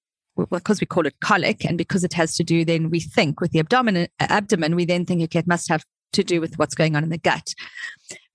because 0.49 0.79
we 0.81 0.85
call 0.85 1.05
it 1.05 1.19
colic 1.21 1.65
and 1.65 1.77
because 1.77 2.03
it 2.03 2.13
has 2.13 2.35
to 2.35 2.43
do 2.43 2.65
then 2.65 2.89
we 2.89 2.99
think 2.99 3.39
with 3.39 3.51
the 3.51 3.59
abdomen 3.59 4.07
abdomen 4.19 4.75
we 4.75 4.85
then 4.85 5.05
think 5.05 5.21
okay 5.23 5.39
it 5.39 5.47
must 5.47 5.69
have 5.69 5.83
to 6.15 6.23
do 6.23 6.41
with 6.41 6.57
what's 6.57 6.75
going 6.75 6.95
on 6.95 7.03
in 7.03 7.09
the 7.09 7.17
gut. 7.17 7.53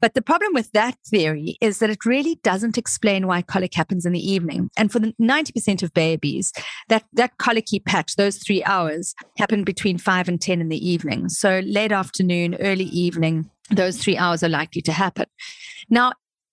But 0.00 0.14
the 0.14 0.22
problem 0.22 0.54
with 0.54 0.70
that 0.72 0.96
theory 1.06 1.58
is 1.60 1.78
that 1.78 1.90
it 1.90 2.06
really 2.06 2.36
doesn't 2.42 2.78
explain 2.78 3.26
why 3.26 3.42
colic 3.42 3.74
happens 3.74 4.06
in 4.06 4.12
the 4.12 4.32
evening. 4.32 4.70
And 4.76 4.90
for 4.90 4.98
the 4.98 5.12
90% 5.20 5.82
of 5.82 5.92
babies, 5.92 6.52
that, 6.88 7.04
that 7.14 7.36
colicky 7.38 7.80
patch, 7.80 8.16
those 8.16 8.38
three 8.38 8.64
hours, 8.64 9.14
happen 9.36 9.64
between 9.64 9.98
5 9.98 10.28
and 10.28 10.40
10 10.40 10.60
in 10.60 10.68
the 10.68 10.88
evening. 10.88 11.28
So 11.28 11.60
late 11.64 11.92
afternoon, 11.92 12.56
early 12.60 12.84
evening, 12.84 13.50
those 13.70 13.98
three 13.98 14.16
hours 14.16 14.42
are 14.42 14.48
likely 14.48 14.80
to 14.82 14.92
happen. 14.92 15.26
Now, 15.90 16.12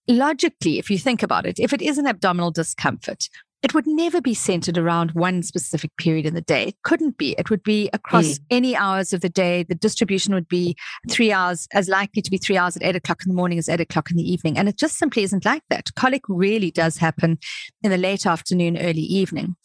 logically, 0.10 0.78
if 0.78 0.90
you 0.90 0.98
think 0.98 1.24
about 1.24 1.46
it, 1.46 1.58
if 1.58 1.72
it 1.72 1.82
is 1.82 1.98
an 1.98 2.08
abdominal 2.08 2.52
discomfort, 2.52 3.30
it 3.68 3.74
would 3.74 3.86
never 3.86 4.22
be 4.22 4.34
centered 4.34 4.78
around 4.78 5.12
one 5.12 5.44
specific 5.44 5.92
period 5.98 6.26
in 6.26 6.34
the 6.34 6.42
day. 6.42 6.70
It 6.70 6.78
couldn't 6.86 7.18
be. 7.18 7.36
It 7.38 7.50
would 7.50 7.64
be 7.64 7.90
across 7.92 8.38
mm. 8.38 8.40
any 8.50 8.78
hours 8.78 9.12
of 9.12 9.20
the 9.20 9.28
day. 9.28 9.64
The 9.64 9.76
distribution 9.76 10.34
would 10.34 10.48
be 10.48 10.78
three 11.12 11.34
hours, 11.34 11.68
as 11.74 11.90
likely 11.90 12.22
to 12.22 12.32
be 12.32 12.38
three 12.38 12.56
hours 12.56 12.78
at 12.78 12.84
eight 12.84 12.96
o'clock 12.96 13.24
in 13.26 13.30
the 13.30 13.36
morning 13.36 13.60
as 13.60 13.68
eight 13.68 13.82
o'clock 13.82 14.10
in 14.10 14.16
the 14.16 14.24
evening. 14.24 14.58
And 14.58 14.70
it 14.70 14.78
just 14.78 14.98
simply 14.98 15.22
isn't 15.24 15.44
like 15.44 15.64
that. 15.70 15.94
Colic 15.96 16.22
really 16.30 16.72
does 16.72 16.96
happen 16.96 17.40
in 17.84 17.92
the 17.92 17.98
late 17.98 18.26
afternoon, 18.26 18.78
early 18.78 19.02
evening. 19.02 19.58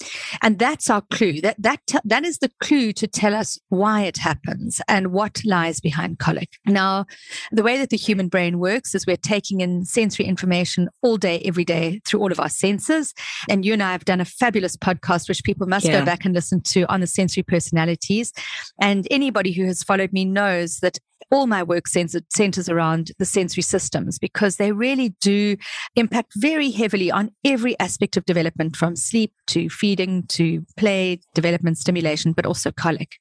And 0.42 0.58
that's 0.58 0.90
our 0.90 1.02
clue. 1.02 1.40
That, 1.40 1.62
that, 1.62 1.82
that 2.02 2.24
is 2.24 2.38
the 2.38 2.50
clue 2.60 2.92
to 2.94 3.06
tell 3.06 3.36
us 3.36 3.56
why 3.68 4.02
it 4.02 4.16
happens 4.16 4.80
and 4.88 5.12
what 5.12 5.42
lies 5.44 5.78
behind 5.78 6.18
colic. 6.18 6.48
Now, 6.66 7.06
the 7.52 7.62
way 7.62 7.78
that 7.78 7.90
the 7.90 7.96
human 7.96 8.26
brain 8.26 8.58
works 8.58 8.96
is 8.96 9.06
we're 9.06 9.16
taking 9.16 9.60
in 9.60 9.84
sensory 9.84 10.26
information 10.26 10.88
all 11.02 11.18
day, 11.18 11.40
every 11.44 11.64
day 11.64 12.00
through 12.04 12.18
all 12.18 12.32
of 12.32 12.40
our 12.40 12.48
senses. 12.48 13.14
And 13.48 13.64
you 13.64 13.72
and 13.72 13.82
I 13.82 13.91
have 13.92 14.04
done 14.04 14.20
a 14.20 14.24
fabulous 14.24 14.76
podcast, 14.76 15.28
which 15.28 15.44
people 15.44 15.66
must 15.66 15.86
yeah. 15.86 16.00
go 16.00 16.04
back 16.04 16.24
and 16.24 16.34
listen 16.34 16.60
to 16.68 16.82
on 16.92 17.00
the 17.00 17.06
sensory 17.06 17.42
personalities. 17.42 18.32
And 18.80 19.06
anybody 19.10 19.52
who 19.52 19.64
has 19.66 19.82
followed 19.82 20.12
me 20.12 20.24
knows 20.24 20.78
that 20.80 20.98
all 21.30 21.46
my 21.46 21.62
work 21.62 21.86
centers 21.86 22.68
around 22.68 23.12
the 23.18 23.24
sensory 23.24 23.62
systems 23.62 24.18
because 24.18 24.56
they 24.56 24.72
really 24.72 25.10
do 25.20 25.56
impact 25.96 26.32
very 26.36 26.70
heavily 26.70 27.10
on 27.10 27.30
every 27.44 27.78
aspect 27.78 28.16
of 28.16 28.24
development 28.26 28.76
from 28.76 28.96
sleep 28.96 29.32
to 29.46 29.70
feeding 29.70 30.24
to 30.28 30.64
play, 30.76 31.20
development, 31.34 31.78
stimulation, 31.78 32.32
but 32.32 32.44
also 32.44 32.70
colic, 32.70 33.16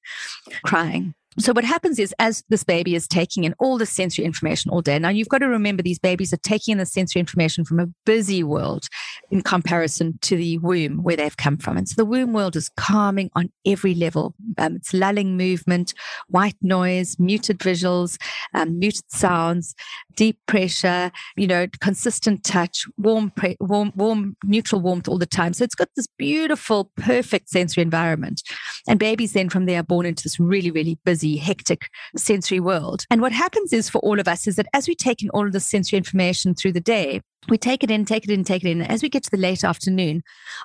crying. 0.66 1.14
So 1.40 1.54
what 1.54 1.64
happens 1.64 1.98
is 1.98 2.14
as 2.20 2.44
this 2.50 2.64
baby 2.64 2.94
is 2.94 3.08
taking 3.08 3.46
in 3.46 3.56
all 3.58 3.78
the 3.78 3.86
sensory 3.86 4.26
information 4.26 4.70
all 4.70 4.82
day. 4.82 5.00
Now 5.00 5.08
you've 5.08 5.30
got 5.30 5.38
to 5.38 5.48
remember 5.48 5.82
these 5.82 6.00
babies 6.00 6.34
are 6.34 6.38
taking 6.38 6.74
in 6.74 6.78
the 6.78 6.86
sensory 6.86 7.22
information 7.22 7.64
from 7.64 7.80
a 7.80 7.88
busy 8.06 8.44
world 8.44 8.88
in 9.32 9.42
comparison 9.42 10.20
to 10.24 10.36
the 10.36 10.58
womb 10.58 11.04
where 11.04 11.16
they've 11.16 11.38
come 11.38 11.56
from. 11.56 11.78
And 11.78 11.88
so 11.88 11.96
the 11.96 12.06
womb 12.06 12.34
world 12.34 12.58
is 12.58 12.70
calming 12.76 13.30
on 13.34 13.50
every 13.66 13.96
level. 13.96 14.36
Um, 14.58 14.76
it's 14.76 14.94
lulling 14.94 15.38
movement, 15.38 15.94
white 16.28 16.58
noise, 16.62 17.18
muted 17.18 17.60
visuals, 17.60 18.18
um, 18.54 18.78
muted 18.78 19.10
sounds, 19.10 19.74
deep 20.16 20.38
pressure, 20.48 21.12
you 21.38 21.48
know, 21.48 21.66
consistent 21.80 22.44
touch, 22.44 22.86
warm, 22.98 23.32
pre- 23.32 23.58
warm, 23.62 23.94
warm, 23.96 24.36
neutral 24.44 24.82
warmth 24.82 25.08
all 25.08 25.18
the 25.18 25.26
time. 25.26 25.54
So 25.54 25.64
it's 25.64 25.76
got 25.76 25.88
this 25.96 26.08
beautiful, 26.18 26.92
perfect 26.98 27.50
sensory 27.50 27.84
environment. 27.84 28.42
And 28.88 29.00
babies 29.00 29.32
then 29.34 29.50
from 29.50 29.66
there 29.66 29.80
are 29.80 29.84
born 29.84 30.06
into 30.06 30.24
this 30.24 30.40
really, 30.40 30.72
really 30.72 31.00
busy, 31.06 31.21
hectic 31.22 31.90
sensory 32.16 32.60
world. 32.60 33.06
And 33.10 33.22
what 33.22 33.32
happens 33.32 33.74
is 33.74 33.90
for 33.90 34.00
all 34.00 34.20
of 34.20 34.28
us 34.28 34.48
is 34.48 34.56
that 34.56 34.68
as 34.74 34.88
we 34.88 34.96
take 34.96 35.22
in 35.22 35.30
all 35.30 35.46
of 35.46 35.54
this 35.54 35.70
sensory 35.70 35.98
information 35.98 36.54
through 36.54 36.74
the 36.74 36.82
day, 36.82 37.22
we 37.50 37.58
take 37.58 37.84
it 37.84 37.90
in, 37.90 38.06
take 38.06 38.24
it 38.24 38.30
in, 38.30 38.44
take 38.44 38.64
it 38.64 38.70
in. 38.70 38.82
As 38.82 39.02
we 39.02 39.10
get 39.10 39.24
to 39.24 39.32
the 39.32 39.38
late 39.38 39.64
afternoon, 39.64 40.22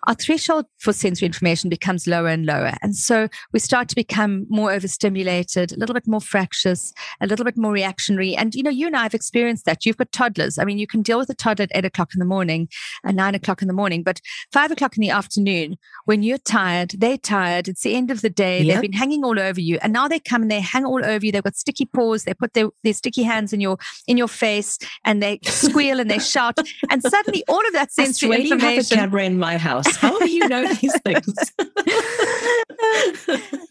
our 0.06 0.14
threshold 0.14 0.66
for 0.78 0.92
sensory 0.92 1.26
information 1.26 1.70
becomes 1.70 2.06
lower 2.06 2.28
and 2.28 2.44
lower. 2.44 2.74
And 2.82 2.94
so 2.94 3.28
we 3.52 3.60
start 3.60 3.88
to 3.88 3.94
become 3.94 4.46
more 4.50 4.72
overstimulated, 4.72 5.72
a 5.72 5.76
little 5.76 5.94
bit 5.94 6.06
more 6.06 6.20
fractious, 6.20 6.92
a 7.20 7.26
little 7.26 7.44
bit 7.44 7.56
more 7.56 7.72
reactionary. 7.72 8.36
And, 8.36 8.54
you 8.54 8.62
know, 8.62 8.70
you 8.70 8.86
and 8.86 8.96
I 8.96 9.04
have 9.04 9.14
experienced 9.14 9.64
that. 9.64 9.86
You've 9.86 9.96
got 9.96 10.12
toddlers. 10.12 10.58
I 10.58 10.64
mean, 10.64 10.78
you 10.78 10.86
can 10.86 11.02
deal 11.02 11.18
with 11.18 11.30
a 11.30 11.34
toddler 11.34 11.64
at 11.64 11.70
eight 11.74 11.86
o'clock 11.86 12.10
in 12.14 12.18
the 12.18 12.26
morning 12.26 12.68
and 13.04 13.16
nine 13.16 13.34
o'clock 13.34 13.62
in 13.62 13.68
the 13.68 13.74
morning, 13.74 14.02
but 14.02 14.20
five 14.52 14.70
o'clock 14.70 14.96
in 14.96 15.00
the 15.00 15.10
afternoon, 15.10 15.76
when 16.04 16.22
you're 16.22 16.38
tired, 16.38 16.90
they're 16.98 17.18
tired. 17.18 17.68
It's 17.68 17.82
the 17.82 17.94
end 17.94 18.10
of 18.10 18.20
the 18.20 18.30
day. 18.30 18.60
Yep. 18.60 18.74
They've 18.74 18.90
been 18.90 18.98
hanging 18.98 19.24
all 19.24 19.38
over 19.40 19.60
you. 19.60 19.78
And 19.80 19.92
now 19.92 20.08
they 20.08 20.20
come 20.20 20.42
and 20.42 20.50
they 20.50 20.60
hang 20.60 20.84
all 20.84 21.04
over 21.04 21.24
you. 21.24 21.32
They've 21.32 21.42
got 21.42 21.56
sticky 21.56 21.86
paws. 21.86 22.24
They 22.24 22.34
put 22.34 22.52
their, 22.52 22.68
their 22.84 22.92
sticky 22.92 23.22
hands 23.22 23.54
in 23.54 23.60
your, 23.60 23.78
in 24.06 24.18
your 24.18 24.28
face 24.28 24.78
and 25.04 25.22
they 25.22 25.40
squeal 25.42 26.00
and 26.00 26.10
they 26.10 26.18
shout 26.18 26.58
and 26.90 27.02
suddenly 27.02 27.44
all 27.48 27.64
of 27.66 27.72
that 27.72 27.92
sensory 27.92 28.42
information. 28.42 28.58
You 28.58 28.76
have 28.76 28.92
a 28.92 28.94
camera 28.94 29.24
in 29.24 29.38
my 29.38 29.58
house. 29.58 29.96
How 29.96 30.18
do 30.18 30.30
you 30.30 30.48
know 30.48 30.66
these 30.66 31.00
things? 31.04 31.34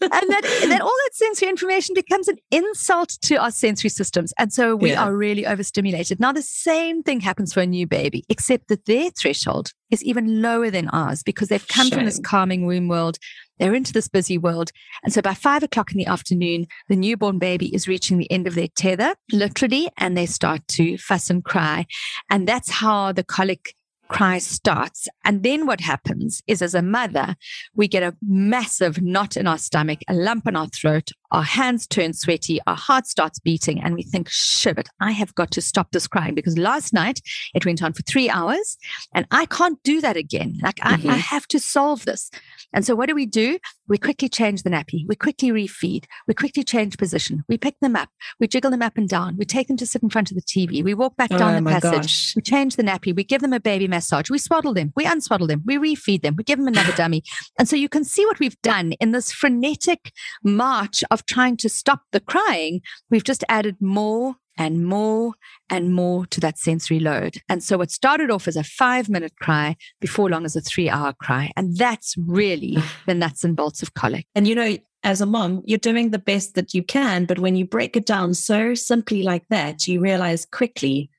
and 0.00 0.30
that, 0.30 0.42
that 0.68 0.80
all 0.80 0.94
that 1.04 1.10
sensory 1.12 1.48
information 1.48 1.94
becomes 1.94 2.28
an 2.28 2.36
insult 2.50 3.10
to 3.22 3.36
our 3.36 3.50
sensory 3.50 3.90
systems. 3.90 4.32
And 4.38 4.52
so 4.52 4.76
we 4.76 4.90
yeah. 4.90 5.04
are 5.04 5.16
really 5.16 5.46
overstimulated. 5.46 6.20
Now, 6.20 6.32
the 6.32 6.42
same 6.42 7.02
thing 7.02 7.20
happens 7.20 7.52
for 7.52 7.60
a 7.60 7.66
new 7.66 7.86
baby, 7.86 8.24
except 8.28 8.68
that 8.68 8.86
their 8.86 9.10
threshold 9.10 9.72
is 9.90 10.02
even 10.02 10.42
lower 10.42 10.70
than 10.70 10.88
ours 10.90 11.22
because 11.22 11.48
they've 11.48 11.66
come 11.68 11.88
Shame. 11.88 11.98
from 11.98 12.06
this 12.06 12.18
calming 12.18 12.66
womb 12.66 12.88
world. 12.88 13.18
They're 13.58 13.74
into 13.74 13.92
this 13.92 14.08
busy 14.08 14.38
world. 14.38 14.70
And 15.02 15.12
so 15.12 15.22
by 15.22 15.34
five 15.34 15.62
o'clock 15.62 15.92
in 15.92 15.98
the 15.98 16.06
afternoon, 16.06 16.66
the 16.88 16.96
newborn 16.96 17.38
baby 17.38 17.74
is 17.74 17.88
reaching 17.88 18.18
the 18.18 18.30
end 18.30 18.46
of 18.46 18.54
their 18.54 18.68
tether, 18.68 19.14
literally, 19.32 19.90
and 19.96 20.16
they 20.16 20.26
start 20.26 20.66
to 20.68 20.98
fuss 20.98 21.30
and 21.30 21.44
cry. 21.44 21.86
And 22.30 22.46
that's 22.46 22.70
how 22.70 23.12
the 23.12 23.24
colic 23.24 23.74
cry 24.08 24.38
starts. 24.38 25.08
And 25.24 25.42
then 25.42 25.66
what 25.66 25.80
happens 25.80 26.42
is, 26.46 26.62
as 26.62 26.74
a 26.74 26.82
mother, 26.82 27.34
we 27.74 27.88
get 27.88 28.02
a 28.02 28.16
massive 28.22 29.02
knot 29.02 29.36
in 29.36 29.46
our 29.46 29.58
stomach, 29.58 30.00
a 30.08 30.14
lump 30.14 30.46
in 30.46 30.56
our 30.56 30.68
throat, 30.68 31.10
our 31.32 31.42
hands 31.42 31.86
turn 31.86 32.12
sweaty, 32.12 32.60
our 32.66 32.76
heart 32.76 33.06
starts 33.06 33.38
beating, 33.38 33.80
and 33.82 33.94
we 33.94 34.02
think, 34.02 34.28
shit, 34.30 34.88
I 35.00 35.10
have 35.10 35.34
got 35.34 35.50
to 35.52 35.60
stop 35.60 35.90
this 35.90 36.06
crying 36.06 36.34
because 36.34 36.56
last 36.56 36.92
night 36.92 37.20
it 37.54 37.66
went 37.66 37.82
on 37.82 37.92
for 37.92 38.02
three 38.02 38.30
hours 38.30 38.76
and 39.12 39.26
I 39.30 39.46
can't 39.46 39.82
do 39.82 40.00
that 40.00 40.16
again. 40.16 40.58
Like, 40.62 40.76
mm-hmm. 40.76 41.10
I, 41.10 41.14
I 41.14 41.16
have 41.16 41.46
to 41.48 41.58
solve 41.58 42.04
this. 42.04 42.30
And 42.76 42.84
so 42.84 42.94
what 42.94 43.08
do 43.08 43.14
we 43.14 43.24
do? 43.24 43.58
We 43.88 43.96
quickly 43.96 44.28
change 44.28 44.62
the 44.62 44.68
nappy. 44.68 45.06
We 45.08 45.16
quickly 45.16 45.50
refeed. 45.50 46.04
We 46.28 46.34
quickly 46.34 46.62
change 46.62 46.98
position. 46.98 47.42
We 47.48 47.56
pick 47.56 47.80
them 47.80 47.96
up. 47.96 48.10
We 48.38 48.46
jiggle 48.46 48.70
them 48.70 48.82
up 48.82 48.98
and 48.98 49.08
down. 49.08 49.38
We 49.38 49.46
take 49.46 49.66
them 49.66 49.78
to 49.78 49.86
sit 49.86 50.02
in 50.02 50.10
front 50.10 50.30
of 50.30 50.36
the 50.36 50.42
TV. 50.42 50.84
We 50.84 50.92
walk 50.92 51.16
back 51.16 51.30
down 51.30 51.54
oh, 51.54 51.60
the 51.60 51.80
passage. 51.80 52.02
Gosh. 52.02 52.36
We 52.36 52.42
change 52.42 52.76
the 52.76 52.82
nappy. 52.82 53.16
We 53.16 53.24
give 53.24 53.40
them 53.40 53.54
a 53.54 53.60
baby 53.60 53.88
massage. 53.88 54.28
We 54.28 54.38
swaddle 54.38 54.74
them. 54.74 54.92
We 54.94 55.06
unswaddle 55.06 55.48
them. 55.48 55.62
We 55.64 55.78
refeed 55.78 56.20
them. 56.20 56.36
We 56.36 56.44
give 56.44 56.58
them 56.58 56.68
another 56.68 56.92
dummy. 56.96 57.22
And 57.58 57.66
so 57.66 57.76
you 57.76 57.88
can 57.88 58.04
see 58.04 58.26
what 58.26 58.40
we've 58.40 58.60
done 58.60 58.92
in 59.00 59.12
this 59.12 59.32
frenetic 59.32 60.12
march 60.44 61.02
of 61.10 61.24
trying 61.24 61.56
to 61.58 61.70
stop 61.70 62.02
the 62.12 62.20
crying. 62.20 62.82
We've 63.08 63.24
just 63.24 63.42
added 63.48 63.76
more 63.80 64.34
and 64.56 64.86
more 64.86 65.32
and 65.70 65.94
more 65.94 66.26
to 66.26 66.40
that 66.40 66.58
sensory 66.58 67.00
load. 67.00 67.38
And 67.48 67.62
so 67.62 67.80
it 67.80 67.90
started 67.90 68.30
off 68.30 68.48
as 68.48 68.56
a 68.56 68.64
five 68.64 69.08
minute 69.08 69.34
cry, 69.40 69.76
before 70.00 70.30
long 70.30 70.44
as 70.44 70.56
a 70.56 70.60
three 70.60 70.88
hour 70.88 71.12
cry. 71.12 71.52
And 71.56 71.76
that's 71.76 72.14
really 72.18 72.76
the 73.06 73.14
nuts 73.14 73.44
and 73.44 73.56
bolts 73.56 73.82
of 73.82 73.94
colic. 73.94 74.26
And 74.34 74.46
you 74.46 74.54
know, 74.54 74.76
as 75.02 75.20
a 75.20 75.26
mom, 75.26 75.62
you're 75.64 75.78
doing 75.78 76.10
the 76.10 76.18
best 76.18 76.54
that 76.54 76.74
you 76.74 76.82
can. 76.82 77.26
But 77.26 77.38
when 77.38 77.54
you 77.54 77.64
break 77.64 77.96
it 77.96 78.06
down 78.06 78.34
so 78.34 78.74
simply 78.74 79.22
like 79.22 79.46
that, 79.50 79.86
you 79.86 80.00
realize 80.00 80.44
quickly, 80.44 81.10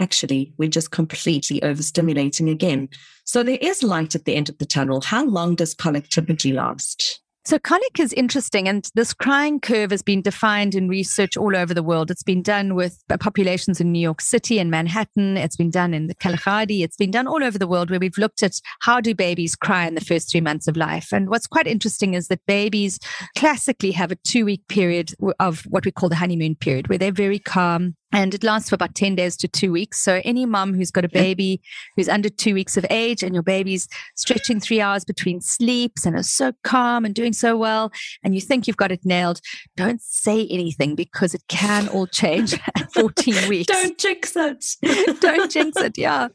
actually, 0.00 0.52
we're 0.58 0.68
just 0.68 0.90
completely 0.90 1.60
overstimulating 1.60 2.50
again. 2.50 2.88
So 3.24 3.42
there 3.42 3.58
is 3.60 3.82
light 3.82 4.14
at 4.14 4.24
the 4.24 4.34
end 4.34 4.48
of 4.48 4.58
the 4.58 4.66
tunnel. 4.66 5.00
How 5.00 5.24
long 5.24 5.54
does 5.54 5.74
colic 5.74 6.08
typically 6.08 6.52
last? 6.52 7.20
So 7.46 7.60
colic 7.60 8.00
is 8.00 8.12
interesting, 8.14 8.66
and 8.66 8.90
this 8.96 9.14
crying 9.14 9.60
curve 9.60 9.92
has 9.92 10.02
been 10.02 10.20
defined 10.20 10.74
in 10.74 10.88
research 10.88 11.36
all 11.36 11.54
over 11.54 11.72
the 11.72 11.82
world. 11.84 12.10
It's 12.10 12.24
been 12.24 12.42
done 12.42 12.74
with 12.74 13.00
populations 13.20 13.80
in 13.80 13.92
New 13.92 14.00
York 14.00 14.20
City 14.20 14.58
and 14.58 14.68
Manhattan. 14.68 15.36
It's 15.36 15.54
been 15.54 15.70
done 15.70 15.94
in 15.94 16.08
the 16.08 16.16
Kalahari. 16.16 16.82
It's 16.82 16.96
been 16.96 17.12
done 17.12 17.28
all 17.28 17.44
over 17.44 17.56
the 17.56 17.68
world 17.68 17.88
where 17.88 18.00
we've 18.00 18.18
looked 18.18 18.42
at 18.42 18.60
how 18.80 19.00
do 19.00 19.14
babies 19.14 19.54
cry 19.54 19.86
in 19.86 19.94
the 19.94 20.00
first 20.00 20.28
three 20.28 20.40
months 20.40 20.66
of 20.66 20.76
life. 20.76 21.12
And 21.12 21.28
what's 21.28 21.46
quite 21.46 21.68
interesting 21.68 22.14
is 22.14 22.26
that 22.26 22.44
babies 22.46 22.98
classically 23.38 23.92
have 23.92 24.10
a 24.10 24.16
two 24.26 24.44
week 24.44 24.66
period 24.66 25.12
of 25.38 25.60
what 25.68 25.84
we 25.84 25.92
call 25.92 26.08
the 26.08 26.16
honeymoon 26.16 26.56
period, 26.56 26.88
where 26.88 26.98
they're 26.98 27.12
very 27.12 27.38
calm, 27.38 27.94
and 28.12 28.34
it 28.34 28.44
lasts 28.44 28.68
for 28.68 28.74
about 28.74 28.94
10 28.94 29.16
days 29.16 29.36
to 29.38 29.48
two 29.48 29.72
weeks. 29.72 30.00
So, 30.02 30.20
any 30.24 30.46
mom 30.46 30.74
who's 30.74 30.90
got 30.90 31.04
a 31.04 31.08
baby 31.08 31.60
who's 31.96 32.08
under 32.08 32.28
two 32.28 32.54
weeks 32.54 32.76
of 32.76 32.86
age 32.88 33.22
and 33.22 33.34
your 33.34 33.42
baby's 33.42 33.88
stretching 34.14 34.60
three 34.60 34.80
hours 34.80 35.04
between 35.04 35.40
sleeps 35.40 36.06
and 36.06 36.16
is 36.16 36.30
so 36.30 36.52
calm 36.62 37.04
and 37.04 37.14
doing 37.14 37.32
so 37.32 37.56
well, 37.56 37.90
and 38.22 38.34
you 38.34 38.40
think 38.40 38.66
you've 38.66 38.76
got 38.76 38.92
it 38.92 39.04
nailed, 39.04 39.40
don't 39.76 40.00
say 40.00 40.46
anything 40.48 40.94
because 40.94 41.34
it 41.34 41.42
can 41.48 41.88
all 41.88 42.06
change 42.06 42.54
at 42.76 42.92
14 42.92 43.34
weeks. 43.48 43.66
don't 43.66 43.98
jinx 43.98 44.34
it. 44.36 44.64
don't 45.20 45.50
jinx 45.50 45.76
it. 45.76 45.98
Yeah. 45.98 46.28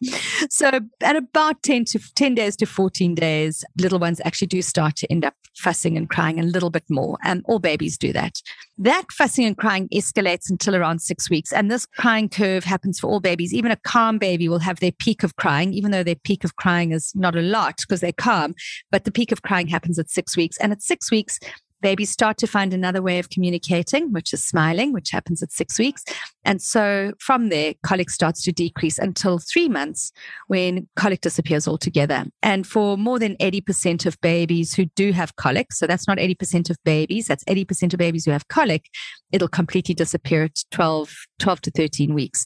So, 0.50 0.80
at 1.02 1.16
about 1.16 1.64
10 1.64 1.86
to 1.86 2.00
10 2.16 2.36
days 2.36 2.56
to 2.58 2.66
14 2.66 3.16
days, 3.16 3.64
little 3.80 4.00
ones 4.00 4.22
actually 4.26 4.48
do 4.48 4.62
start 4.62 4.96
to 4.98 5.12
end 5.12 5.26
up 5.26 5.36
fussing 5.56 5.98
and 5.98 6.10
crying 6.10 6.40
a 6.40 6.44
little 6.44 6.70
bit 6.70 6.84
more. 6.90 7.18
And 7.24 7.44
all 7.48 7.60
babies 7.60 7.98
do 7.98 8.14
that. 8.14 8.42
That 8.78 9.06
fussing 9.12 9.46
and 9.46 9.58
crying 9.58 9.88
escalates 9.94 10.50
until 10.50 10.76
around 10.76 11.02
six 11.02 11.30
weeks. 11.30 11.54
And 11.62 11.70
this 11.70 11.86
crying 11.86 12.28
curve 12.28 12.64
happens 12.64 13.00
for 13.00 13.06
all 13.06 13.20
babies. 13.20 13.54
Even 13.54 13.70
a 13.70 13.76
calm 13.76 14.18
baby 14.18 14.50
will 14.50 14.58
have 14.58 14.80
their 14.80 14.92
peak 14.92 15.22
of 15.22 15.36
crying, 15.36 15.74
even 15.74 15.92
though 15.92 16.02
their 16.02 16.16
peak 16.16 16.44
of 16.44 16.56
crying 16.56 16.92
is 16.92 17.14
not 17.14 17.36
a 17.36 17.42
lot 17.42 17.76
because 17.82 18.02
they're 18.02 18.12
calm. 18.12 18.56
But 18.90 19.04
the 19.04 19.12
peak 19.12 19.32
of 19.32 19.44
crying 19.44 19.68
happens 19.68 20.00
at 20.00 20.10
six 20.10 20.36
weeks. 20.36 20.58
And 20.58 20.72
at 20.72 20.82
six 20.82 21.12
weeks, 21.12 21.40
babies 21.82 22.10
start 22.10 22.38
to 22.38 22.48
find 22.48 22.74
another 22.74 23.02
way 23.02 23.20
of 23.20 23.30
communicating, 23.30 24.12
which 24.12 24.34
is 24.34 24.44
smiling, 24.44 24.94
which 24.94 25.12
happens 25.12 25.42
at 25.44 25.52
six 25.52 25.78
weeks. 25.78 26.04
And 26.44 26.62
so 26.62 27.14
from 27.20 27.50
there, 27.50 27.74
colic 27.84 28.10
starts 28.10 28.44
to 28.44 28.52
decrease 28.52 28.98
until 28.98 29.40
three 29.40 29.70
months 29.70 30.12
when 30.48 30.88
colic 30.96 31.22
disappears 31.22 31.68
altogether. 31.68 32.26
And 32.42 32.66
for 32.66 32.98
more 32.98 33.20
than 33.20 33.36
80% 33.38 34.06
of 34.06 34.20
babies 34.22 34.74
who 34.74 34.86
do 34.86 35.12
have 35.12 35.36
colic, 35.36 35.72
so 35.72 35.86
that's 35.86 36.08
not 36.08 36.18
80% 36.18 36.70
of 36.70 36.78
babies, 36.84 37.28
that's 37.28 37.44
80% 37.46 37.94
of 37.94 38.00
babies 38.00 38.26
who 38.26 38.32
have 38.32 38.48
colic, 38.48 38.86
it'll 39.32 39.48
completely 39.48 39.94
disappear 39.94 40.46
at 40.46 40.64
12, 40.72 41.14
12 41.40 41.62
to 41.62 41.72
13 41.72 42.14
weeks. 42.14 42.46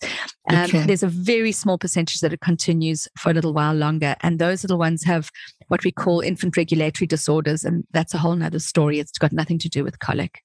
Um, 0.50 0.66
okay. 0.66 0.84
There's 0.84 1.04
a 1.04 1.08
very 1.08 1.52
small 1.52 1.78
percentage 1.78 2.20
that 2.20 2.34
it 2.34 2.42
continues 2.42 3.08
for 3.18 3.32
a 3.32 3.34
little 3.34 3.54
while 3.54 3.74
longer. 3.74 4.16
And 4.22 4.40
those 4.40 4.64
little 4.64 4.78
ones 4.78 5.04
have 5.04 5.30
what 5.68 5.84
we 5.84 5.92
call 5.92 6.22
infant 6.22 6.58
regulatory 6.58 7.08
disorders. 7.08 7.64
And 7.64 7.86
that's 7.92 8.14
a 8.14 8.18
whole 8.18 8.36
nother 8.36 8.60
story. 8.60 9.00
It's 9.00 9.18
got 9.18 9.32
nothing 9.32 9.60
to 9.60 9.70
do 9.70 9.84
with 9.84 10.00
colic. 10.00 10.42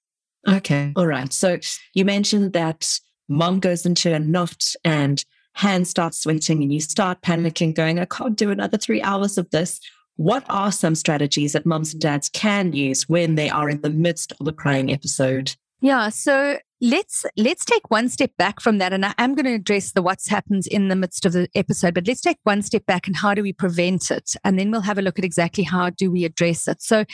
Okay. 0.48 0.92
All 0.96 1.06
right. 1.06 1.32
So 1.32 1.58
you 1.94 2.04
mentioned 2.04 2.52
that 2.54 2.98
mom 3.28 3.60
goes 3.60 3.84
into 3.84 4.14
a 4.14 4.18
knot 4.18 4.74
and 4.84 5.24
hands 5.54 5.90
start 5.90 6.14
sweating 6.14 6.62
and 6.62 6.72
you 6.72 6.80
start 6.80 7.22
panicking, 7.22 7.74
going, 7.74 7.98
I 7.98 8.04
can't 8.04 8.36
do 8.36 8.50
another 8.50 8.78
three 8.78 9.02
hours 9.02 9.36
of 9.36 9.50
this. 9.50 9.80
What 10.16 10.44
are 10.48 10.72
some 10.72 10.94
strategies 10.94 11.52
that 11.52 11.66
moms 11.66 11.92
and 11.92 12.00
dads 12.00 12.28
can 12.28 12.72
use 12.72 13.08
when 13.08 13.34
they 13.34 13.48
are 13.48 13.70
in 13.70 13.80
the 13.80 13.90
midst 13.90 14.32
of 14.38 14.46
a 14.46 14.52
crying 14.52 14.92
episode? 14.92 15.54
Yeah. 15.80 16.10
So 16.10 16.58
let's 16.80 17.26
let's 17.36 17.64
take 17.64 17.90
one 17.90 18.08
step 18.08 18.30
back 18.38 18.60
from 18.60 18.78
that 18.78 18.92
and 18.92 19.04
i 19.04 19.14
am 19.18 19.34
going 19.34 19.44
to 19.44 19.54
address 19.54 19.92
the 19.92 20.02
what's 20.02 20.28
happens 20.28 20.66
in 20.66 20.88
the 20.88 20.96
midst 20.96 21.26
of 21.26 21.32
the 21.32 21.48
episode 21.54 21.94
but 21.94 22.06
let's 22.06 22.20
take 22.20 22.38
one 22.44 22.62
step 22.62 22.86
back 22.86 23.06
and 23.06 23.16
how 23.16 23.34
do 23.34 23.42
we 23.42 23.52
prevent 23.52 24.10
it? 24.10 24.32
And 24.44 24.58
then 24.58 24.70
we'll 24.70 24.80
have 24.80 24.98
a 24.98 25.02
look 25.02 25.18
at 25.18 25.24
exactly 25.24 25.64
how 25.64 25.90
do 25.90 26.10
we 26.10 26.24
address 26.24 26.66
it. 26.68 26.82
So 26.82 27.04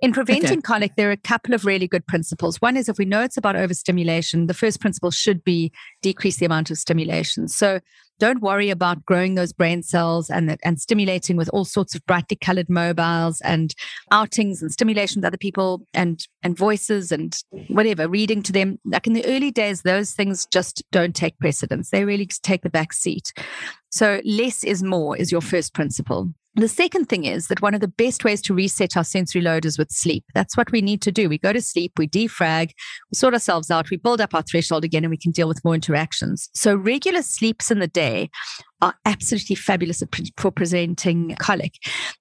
in 0.00 0.12
preventing 0.12 0.58
okay. 0.58 0.60
colic 0.60 0.92
there 0.96 1.08
are 1.08 1.12
a 1.12 1.16
couple 1.16 1.54
of 1.54 1.64
really 1.64 1.88
good 1.88 2.06
principles. 2.06 2.60
One 2.60 2.76
is 2.76 2.88
if 2.88 2.98
we 2.98 3.04
know 3.04 3.22
it's 3.22 3.36
about 3.36 3.56
overstimulation 3.56 4.46
the 4.46 4.54
first 4.54 4.80
principle 4.80 5.10
should 5.10 5.44
be 5.44 5.72
decrease 6.02 6.36
the 6.36 6.46
amount 6.46 6.70
of 6.70 6.78
stimulation. 6.78 7.48
So 7.48 7.80
don't 8.18 8.40
worry 8.40 8.70
about 8.70 9.04
growing 9.04 9.34
those 9.34 9.52
brain 9.52 9.82
cells 9.82 10.30
and, 10.30 10.56
and 10.62 10.80
stimulating 10.80 11.36
with 11.36 11.48
all 11.50 11.64
sorts 11.64 11.94
of 11.94 12.04
brightly 12.06 12.36
colored 12.36 12.70
mobiles 12.70 13.40
and 13.40 13.74
outings 14.10 14.62
and 14.62 14.72
stimulation 14.72 15.20
with 15.20 15.26
other 15.26 15.36
people 15.36 15.86
and, 15.92 16.26
and 16.42 16.56
voices 16.56 17.10
and 17.10 17.36
whatever, 17.68 18.08
reading 18.08 18.42
to 18.42 18.52
them. 18.52 18.78
Like 18.84 19.06
in 19.06 19.12
the 19.12 19.26
early 19.26 19.50
days, 19.50 19.82
those 19.82 20.12
things 20.12 20.46
just 20.46 20.82
don't 20.92 21.14
take 21.14 21.38
precedence. 21.38 21.90
They 21.90 22.04
really 22.04 22.26
take 22.26 22.62
the 22.62 22.70
back 22.70 22.92
seat. 22.92 23.32
So 23.90 24.20
less 24.24 24.64
is 24.64 24.82
more 24.82 25.16
is 25.16 25.30
your 25.30 25.40
first 25.40 25.74
principle. 25.74 26.32
The 26.56 26.68
second 26.68 27.06
thing 27.08 27.24
is 27.24 27.48
that 27.48 27.62
one 27.62 27.74
of 27.74 27.80
the 27.80 27.88
best 27.88 28.22
ways 28.22 28.40
to 28.42 28.54
reset 28.54 28.96
our 28.96 29.02
sensory 29.02 29.42
load 29.42 29.64
is 29.64 29.76
with 29.76 29.90
sleep. 29.90 30.24
That's 30.34 30.56
what 30.56 30.70
we 30.70 30.82
need 30.82 31.02
to 31.02 31.10
do. 31.10 31.28
We 31.28 31.36
go 31.36 31.52
to 31.52 31.60
sleep, 31.60 31.92
we 31.98 32.06
defrag, 32.06 32.70
we 33.10 33.16
sort 33.16 33.34
ourselves 33.34 33.72
out, 33.72 33.90
we 33.90 33.96
build 33.96 34.20
up 34.20 34.34
our 34.34 34.42
threshold 34.42 34.84
again, 34.84 35.02
and 35.02 35.10
we 35.10 35.16
can 35.16 35.32
deal 35.32 35.48
with 35.48 35.64
more 35.64 35.74
interactions. 35.74 36.48
So, 36.54 36.76
regular 36.76 37.22
sleeps 37.22 37.72
in 37.72 37.80
the 37.80 37.88
day 37.88 38.30
are 38.84 38.94
absolutely 39.06 39.56
fabulous 39.56 40.02
for 40.36 40.50
presenting 40.50 41.34
colic. 41.40 41.72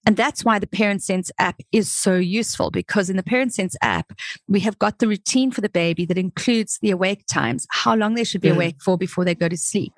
And 0.05 0.15
that's 0.15 0.45
why 0.45 0.59
the 0.59 0.67
Parent 0.67 1.03
Sense 1.03 1.29
app 1.37 1.59
is 1.73 1.91
so 1.91 2.15
useful 2.15 2.71
because 2.71 3.09
in 3.09 3.17
the 3.17 3.23
Parent 3.23 3.53
Sense 3.53 3.75
app, 3.81 4.13
we 4.47 4.61
have 4.61 4.79
got 4.79 4.99
the 4.99 5.07
routine 5.09 5.51
for 5.51 5.59
the 5.59 5.67
baby 5.67 6.05
that 6.05 6.17
includes 6.17 6.79
the 6.81 6.91
awake 6.91 7.25
times, 7.29 7.67
how 7.69 7.95
long 7.95 8.15
they 8.15 8.23
should 8.23 8.39
be 8.39 8.47
mm. 8.47 8.55
awake 8.55 8.81
for 8.81 8.97
before 8.97 9.25
they 9.25 9.35
go 9.35 9.49
to 9.49 9.57
sleep. 9.57 9.91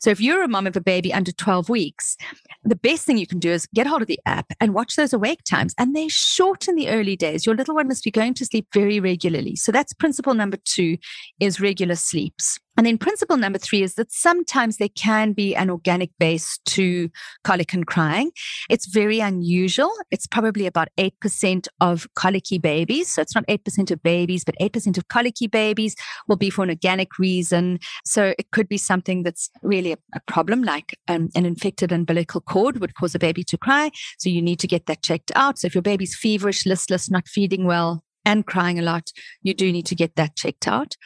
So 0.00 0.10
if 0.10 0.20
you're 0.20 0.44
a 0.44 0.48
mom 0.48 0.68
of 0.68 0.76
a 0.76 0.80
baby 0.80 1.12
under 1.12 1.32
12 1.32 1.68
weeks, 1.68 2.16
the 2.62 2.76
best 2.76 3.04
thing 3.04 3.18
you 3.18 3.26
can 3.26 3.40
do 3.40 3.50
is 3.50 3.66
get 3.74 3.88
hold 3.88 4.02
of 4.02 4.08
the 4.08 4.20
app 4.26 4.52
and 4.60 4.74
watch 4.74 4.94
those 4.94 5.12
awake 5.12 5.42
times. 5.42 5.74
And 5.76 5.96
they 5.96 6.06
shorten 6.06 6.76
the 6.76 6.88
early 6.88 7.16
days. 7.16 7.44
Your 7.44 7.56
little 7.56 7.74
one 7.74 7.88
must 7.88 8.04
be 8.04 8.12
going 8.12 8.34
to 8.34 8.46
sleep 8.46 8.68
very 8.72 9.00
regularly. 9.00 9.56
So 9.56 9.72
that's 9.72 9.92
principle 9.92 10.34
number 10.34 10.58
two 10.64 10.98
is 11.40 11.60
regular 11.60 11.96
sleeps. 11.96 12.60
And 12.76 12.86
then 12.86 12.98
principle 12.98 13.36
number 13.36 13.58
three 13.58 13.82
is 13.82 13.94
that 13.94 14.12
sometimes 14.12 14.76
there 14.76 14.90
can 14.90 15.32
be 15.32 15.56
an 15.56 15.70
organic 15.70 16.10
base 16.18 16.58
to 16.66 17.10
colic 17.42 17.72
and 17.72 17.86
crying. 17.86 18.32
It's 18.68 18.86
very 18.86 19.20
unusual. 19.20 19.92
It's 20.10 20.26
probably 20.26 20.66
about 20.66 20.88
8% 20.98 21.68
of 21.80 22.06
colicky 22.14 22.58
babies. 22.58 23.12
So 23.12 23.22
it's 23.22 23.34
not 23.34 23.46
8% 23.46 23.90
of 23.90 24.02
babies, 24.02 24.44
but 24.44 24.54
8% 24.60 24.98
of 24.98 25.08
colicky 25.08 25.46
babies 25.46 25.96
will 26.28 26.36
be 26.36 26.50
for 26.50 26.64
an 26.64 26.70
organic 26.70 27.18
reason. 27.18 27.78
So 28.04 28.34
it 28.38 28.50
could 28.50 28.68
be 28.68 28.78
something 28.78 29.22
that's 29.22 29.50
really 29.62 29.92
a, 29.92 29.98
a 30.14 30.20
problem, 30.26 30.62
like 30.62 30.98
um, 31.08 31.30
an 31.34 31.46
infected 31.46 31.92
umbilical 31.92 32.40
cord 32.42 32.78
would 32.80 32.94
cause 32.94 33.14
a 33.14 33.18
baby 33.18 33.42
to 33.44 33.56
cry. 33.56 33.90
So 34.18 34.28
you 34.28 34.42
need 34.42 34.60
to 34.60 34.66
get 34.66 34.86
that 34.86 35.02
checked 35.02 35.32
out. 35.34 35.58
So 35.58 35.66
if 35.66 35.74
your 35.74 35.82
baby's 35.82 36.14
feverish, 36.14 36.66
listless, 36.66 37.10
not 37.10 37.26
feeding 37.26 37.64
well, 37.64 38.02
and 38.26 38.44
crying 38.44 38.78
a 38.78 38.82
lot, 38.82 39.12
you 39.42 39.54
do 39.54 39.72
need 39.72 39.86
to 39.86 39.94
get 39.94 40.16
that 40.16 40.36
checked 40.36 40.66
out. 40.66 40.96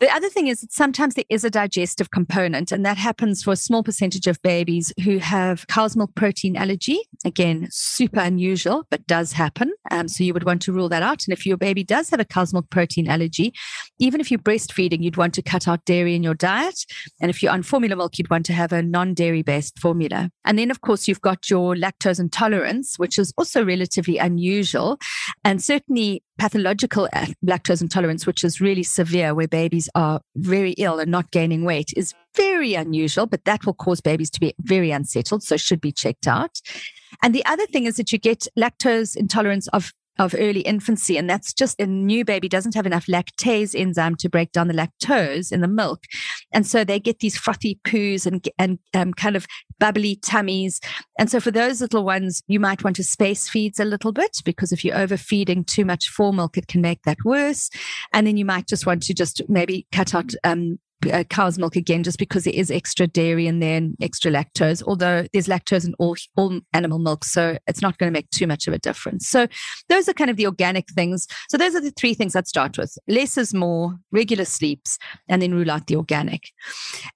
The 0.00 0.08
other 0.14 0.28
thing 0.28 0.46
is 0.46 0.60
that 0.60 0.72
sometimes 0.72 1.14
there 1.14 1.24
is 1.28 1.42
a 1.42 1.50
digestive 1.50 2.12
component, 2.12 2.70
and 2.70 2.86
that 2.86 2.98
happens 2.98 3.42
for 3.42 3.52
a 3.52 3.56
small 3.56 3.82
percentage 3.82 4.28
of 4.28 4.40
babies 4.42 4.92
who 5.02 5.18
have 5.18 5.66
cow's 5.66 5.96
milk 5.96 6.14
protein 6.14 6.56
allergy. 6.56 7.00
Again, 7.24 7.66
super 7.70 8.20
unusual, 8.20 8.86
but 8.90 9.06
does 9.08 9.32
happen. 9.32 9.72
Um, 9.90 10.06
so 10.06 10.22
you 10.22 10.34
would 10.34 10.44
want 10.44 10.62
to 10.62 10.72
rule 10.72 10.88
that 10.90 11.02
out. 11.02 11.24
And 11.26 11.32
if 11.32 11.44
your 11.44 11.56
baby 11.56 11.82
does 11.82 12.10
have 12.10 12.20
a 12.20 12.24
cow's 12.24 12.52
milk 12.52 12.70
protein 12.70 13.08
allergy, 13.08 13.52
even 13.98 14.20
if 14.20 14.30
you're 14.30 14.38
breastfeeding, 14.38 15.02
you'd 15.02 15.16
want 15.16 15.34
to 15.34 15.42
cut 15.42 15.66
out 15.66 15.84
dairy 15.84 16.14
in 16.14 16.22
your 16.22 16.34
diet. 16.34 16.84
And 17.20 17.28
if 17.28 17.42
you're 17.42 17.52
on 17.52 17.64
formula 17.64 17.96
milk, 17.96 18.18
you'd 18.18 18.30
want 18.30 18.46
to 18.46 18.52
have 18.52 18.72
a 18.72 18.82
non 18.82 19.14
dairy 19.14 19.42
based 19.42 19.80
formula. 19.80 20.30
And 20.44 20.58
then, 20.58 20.70
of 20.70 20.80
course, 20.80 21.08
you've 21.08 21.20
got 21.20 21.50
your 21.50 21.74
lactose 21.74 22.20
intolerance, 22.20 23.00
which 23.00 23.18
is 23.18 23.32
also 23.36 23.64
relatively 23.64 24.18
unusual. 24.18 24.98
And 25.44 25.62
certainly 25.62 26.22
pathological 26.38 27.08
uh, 27.12 27.26
lactose 27.44 27.82
intolerance, 27.82 28.26
which 28.26 28.44
is 28.44 28.60
really 28.60 28.84
severe, 28.84 29.34
where 29.34 29.48
babies 29.48 29.87
are 29.94 30.20
very 30.36 30.72
ill 30.72 30.98
and 30.98 31.10
not 31.10 31.30
gaining 31.30 31.64
weight, 31.64 31.92
is 31.96 32.14
very 32.34 32.74
unusual, 32.74 33.26
but 33.26 33.44
that 33.44 33.66
will 33.66 33.74
cause 33.74 34.00
babies 34.00 34.30
to 34.30 34.40
be 34.40 34.54
very 34.60 34.90
unsettled, 34.90 35.42
so 35.42 35.56
should 35.56 35.80
be 35.80 35.92
checked 35.92 36.26
out. 36.26 36.60
And 37.22 37.34
the 37.34 37.44
other 37.46 37.66
thing 37.66 37.84
is 37.84 37.96
that 37.96 38.12
you 38.12 38.18
get 38.18 38.46
lactose 38.56 39.16
intolerance 39.16 39.68
of 39.68 39.92
of 40.18 40.34
early 40.36 40.60
infancy. 40.60 41.16
And 41.16 41.28
that's 41.28 41.52
just 41.52 41.80
a 41.80 41.86
new 41.86 42.24
baby 42.24 42.48
doesn't 42.48 42.74
have 42.74 42.86
enough 42.86 43.06
lactase 43.06 43.78
enzyme 43.78 44.16
to 44.16 44.28
break 44.28 44.52
down 44.52 44.68
the 44.68 44.74
lactose 44.74 45.52
in 45.52 45.60
the 45.60 45.68
milk. 45.68 46.04
And 46.52 46.66
so 46.66 46.84
they 46.84 46.98
get 46.98 47.20
these 47.20 47.36
frothy 47.36 47.78
poos 47.84 48.26
and, 48.26 48.46
and 48.58 48.78
um, 48.94 49.14
kind 49.14 49.36
of 49.36 49.46
bubbly 49.78 50.16
tummies. 50.16 50.80
And 51.18 51.30
so 51.30 51.40
for 51.40 51.50
those 51.50 51.80
little 51.80 52.04
ones, 52.04 52.42
you 52.48 52.58
might 52.58 52.82
want 52.82 52.96
to 52.96 53.04
space 53.04 53.48
feeds 53.48 53.78
a 53.78 53.84
little 53.84 54.12
bit 54.12 54.38
because 54.44 54.72
if 54.72 54.84
you're 54.84 54.98
overfeeding 54.98 55.64
too 55.64 55.84
much 55.84 56.08
for 56.08 56.32
milk, 56.32 56.58
it 56.58 56.68
can 56.68 56.80
make 56.80 57.02
that 57.02 57.18
worse. 57.24 57.70
And 58.12 58.26
then 58.26 58.36
you 58.36 58.44
might 58.44 58.66
just 58.66 58.86
want 58.86 59.02
to 59.04 59.14
just 59.14 59.42
maybe 59.48 59.86
cut 59.92 60.14
out 60.14 60.32
um, 60.44 60.78
uh, 61.12 61.24
cow's 61.24 61.58
milk 61.58 61.76
again, 61.76 62.02
just 62.02 62.18
because 62.18 62.44
there 62.44 62.54
is 62.54 62.70
extra 62.70 63.06
dairy 63.06 63.46
in 63.46 63.60
there 63.60 63.76
and 63.76 63.96
extra 64.00 64.30
lactose, 64.30 64.82
although 64.86 65.26
there's 65.32 65.46
lactose 65.46 65.86
in 65.86 65.94
all, 65.98 66.16
all 66.36 66.60
animal 66.72 66.98
milk. 66.98 67.24
So 67.24 67.58
it's 67.66 67.82
not 67.82 67.98
going 67.98 68.12
to 68.12 68.16
make 68.16 68.30
too 68.30 68.46
much 68.46 68.66
of 68.66 68.74
a 68.74 68.78
difference. 68.78 69.28
So 69.28 69.46
those 69.88 70.08
are 70.08 70.12
kind 70.12 70.30
of 70.30 70.36
the 70.36 70.46
organic 70.46 70.88
things. 70.90 71.26
So 71.48 71.56
those 71.56 71.74
are 71.74 71.80
the 71.80 71.92
three 71.92 72.14
things 72.14 72.34
I'd 72.34 72.48
start 72.48 72.78
with 72.78 72.96
less 73.06 73.38
is 73.38 73.54
more, 73.54 73.96
regular 74.10 74.44
sleeps, 74.44 74.98
and 75.28 75.40
then 75.40 75.54
rule 75.54 75.70
out 75.70 75.86
the 75.86 75.96
organic. 75.96 76.50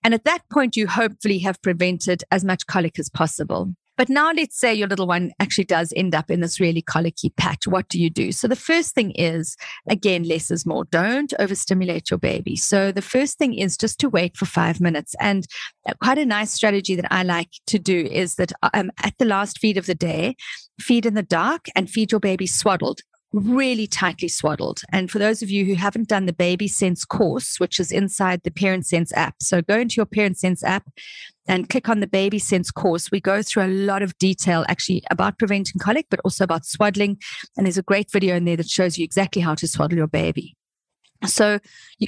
And 0.04 0.14
at 0.14 0.24
that 0.24 0.42
point, 0.52 0.76
you 0.76 0.86
hopefully 0.86 1.38
have 1.40 1.60
prevented 1.62 2.24
as 2.30 2.44
much 2.44 2.66
colic 2.66 2.98
as 2.98 3.08
possible. 3.08 3.74
But 3.96 4.08
now 4.08 4.32
let's 4.32 4.58
say 4.58 4.72
your 4.74 4.88
little 4.88 5.06
one 5.06 5.32
actually 5.38 5.64
does 5.64 5.92
end 5.94 6.14
up 6.14 6.30
in 6.30 6.40
this 6.40 6.58
really 6.58 6.82
colicky 6.82 7.30
patch. 7.36 7.66
What 7.66 7.88
do 7.88 8.00
you 8.00 8.10
do? 8.10 8.32
So 8.32 8.48
the 8.48 8.56
first 8.56 8.94
thing 8.94 9.12
is, 9.12 9.56
again, 9.88 10.22
less 10.24 10.50
is 10.50 10.64
more. 10.64 10.84
Don't 10.86 11.32
overstimulate 11.38 12.10
your 12.10 12.18
baby. 12.18 12.56
So 12.56 12.90
the 12.90 13.02
first 13.02 13.38
thing 13.38 13.54
is 13.54 13.76
just 13.76 13.98
to 14.00 14.08
wait 14.08 14.36
for 14.36 14.46
five 14.46 14.80
minutes. 14.80 15.14
And 15.20 15.46
quite 16.02 16.18
a 16.18 16.26
nice 16.26 16.52
strategy 16.52 16.94
that 16.96 17.12
I 17.12 17.22
like 17.22 17.50
to 17.66 17.78
do 17.78 18.06
is 18.06 18.36
that 18.36 18.52
um, 18.72 18.90
at 19.02 19.14
the 19.18 19.24
last 19.24 19.58
feed 19.58 19.76
of 19.76 19.86
the 19.86 19.94
day, 19.94 20.36
feed 20.80 21.06
in 21.06 21.14
the 21.14 21.22
dark 21.22 21.66
and 21.76 21.90
feed 21.90 22.12
your 22.12 22.20
baby 22.20 22.46
swaddled 22.46 23.00
really 23.32 23.86
tightly 23.86 24.28
swaddled. 24.28 24.82
And 24.90 25.10
for 25.10 25.18
those 25.18 25.42
of 25.42 25.50
you 25.50 25.64
who 25.64 25.74
haven't 25.74 26.08
done 26.08 26.26
the 26.26 26.32
Baby 26.32 26.68
Sense 26.68 27.04
course, 27.04 27.58
which 27.58 27.80
is 27.80 27.90
inside 27.90 28.42
the 28.42 28.50
Parent 28.50 28.86
Sense 28.86 29.12
app, 29.14 29.36
so 29.40 29.62
go 29.62 29.78
into 29.78 29.96
your 29.96 30.06
Parent 30.06 30.38
Sense 30.38 30.62
app 30.62 30.88
and 31.48 31.68
click 31.68 31.88
on 31.88 32.00
the 32.00 32.06
Baby 32.06 32.38
Sense 32.38 32.70
course. 32.70 33.10
We 33.10 33.20
go 33.20 33.42
through 33.42 33.64
a 33.64 33.68
lot 33.68 34.02
of 34.02 34.16
detail 34.18 34.64
actually 34.68 35.02
about 35.10 35.38
preventing 35.38 35.80
colic, 35.80 36.06
but 36.10 36.20
also 36.24 36.44
about 36.44 36.64
swaddling. 36.64 37.18
And 37.56 37.66
there's 37.66 37.78
a 37.78 37.82
great 37.82 38.10
video 38.10 38.36
in 38.36 38.44
there 38.44 38.56
that 38.56 38.68
shows 38.68 38.98
you 38.98 39.04
exactly 39.04 39.42
how 39.42 39.54
to 39.56 39.66
swaddle 39.66 39.98
your 39.98 40.06
baby. 40.06 40.56
So 41.26 41.60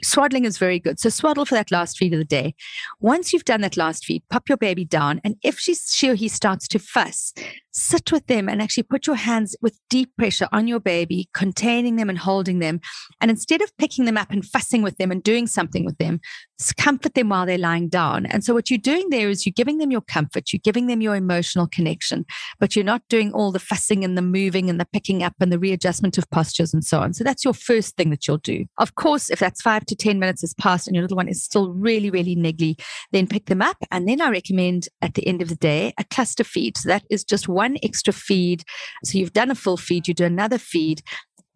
swaddling 0.02 0.44
is 0.44 0.58
very 0.58 0.78
good. 0.78 0.98
So 0.98 1.08
swaddle 1.08 1.44
for 1.44 1.54
that 1.54 1.70
last 1.70 1.98
feed 1.98 2.12
of 2.12 2.18
the 2.18 2.24
day. 2.24 2.54
Once 3.00 3.32
you've 3.32 3.44
done 3.44 3.60
that 3.60 3.76
last 3.76 4.04
feed, 4.04 4.22
pop 4.30 4.48
your 4.48 4.58
baby 4.58 4.84
down. 4.84 5.20
And 5.24 5.36
if 5.42 5.58
she's, 5.58 5.92
she 5.94 6.10
or 6.10 6.14
he 6.14 6.28
starts 6.28 6.66
to 6.68 6.78
fuss, 6.78 7.32
sit 7.70 8.12
with 8.12 8.26
them 8.26 8.48
and 8.48 8.62
actually 8.62 8.84
put 8.84 9.06
your 9.06 9.16
hands 9.16 9.56
with 9.60 9.78
deep 9.90 10.10
pressure 10.16 10.48
on 10.52 10.68
your 10.68 10.80
baby, 10.80 11.28
containing 11.34 11.96
them 11.96 12.08
and 12.08 12.18
holding 12.18 12.60
them. 12.60 12.80
And 13.20 13.30
instead 13.30 13.62
of 13.62 13.76
picking 13.78 14.04
them 14.04 14.16
up 14.16 14.30
and 14.30 14.44
fussing 14.44 14.82
with 14.82 14.96
them 14.96 15.10
and 15.10 15.22
doing 15.22 15.46
something 15.46 15.84
with 15.84 15.98
them, 15.98 16.20
comfort 16.78 17.14
them 17.14 17.28
while 17.28 17.46
they're 17.46 17.58
lying 17.58 17.88
down. 17.88 18.26
And 18.26 18.44
so 18.44 18.54
what 18.54 18.70
you're 18.70 18.78
doing 18.78 19.10
there 19.10 19.28
is 19.28 19.44
you're 19.44 19.52
giving 19.54 19.78
them 19.78 19.90
your 19.90 20.00
comfort, 20.00 20.52
you're 20.52 20.60
giving 20.62 20.86
them 20.86 21.00
your 21.00 21.16
emotional 21.16 21.66
connection, 21.66 22.24
but 22.58 22.74
you're 22.74 22.84
not 22.84 23.02
doing 23.08 23.32
all 23.32 23.52
the 23.52 23.58
fussing 23.58 24.04
and 24.04 24.16
the 24.16 24.22
moving 24.22 24.70
and 24.70 24.80
the 24.80 24.86
picking 24.86 25.22
up 25.22 25.34
and 25.40 25.52
the 25.52 25.58
readjustment 25.58 26.16
of 26.16 26.30
postures 26.30 26.72
and 26.72 26.84
so 26.84 27.00
on. 27.00 27.12
So 27.12 27.24
that's 27.24 27.44
your 27.44 27.54
first 27.54 27.96
thing 27.96 28.10
that 28.10 28.26
you'll 28.26 28.38
do. 28.38 28.64
Of 28.78 28.94
course, 28.94 29.03
if 29.04 29.38
that's 29.38 29.60
five 29.62 29.84
to 29.86 29.96
10 29.96 30.18
minutes 30.18 30.40
has 30.40 30.54
passed 30.54 30.86
and 30.86 30.94
your 30.94 31.02
little 31.02 31.16
one 31.16 31.28
is 31.28 31.42
still 31.42 31.72
really, 31.72 32.10
really 32.10 32.34
niggly, 32.34 32.80
then 33.12 33.26
pick 33.26 33.46
them 33.46 33.60
up. 33.60 33.76
And 33.90 34.08
then 34.08 34.20
I 34.20 34.30
recommend 34.30 34.88
at 35.02 35.14
the 35.14 35.26
end 35.26 35.42
of 35.42 35.48
the 35.48 35.56
day, 35.56 35.92
a 35.98 36.04
cluster 36.04 36.44
feed. 36.44 36.78
So 36.78 36.88
that 36.88 37.04
is 37.10 37.24
just 37.24 37.48
one 37.48 37.76
extra 37.82 38.12
feed. 38.12 38.64
So 39.04 39.18
you've 39.18 39.32
done 39.32 39.50
a 39.50 39.54
full 39.54 39.76
feed, 39.76 40.08
you 40.08 40.14
do 40.14 40.24
another 40.24 40.58
feed, 40.58 41.02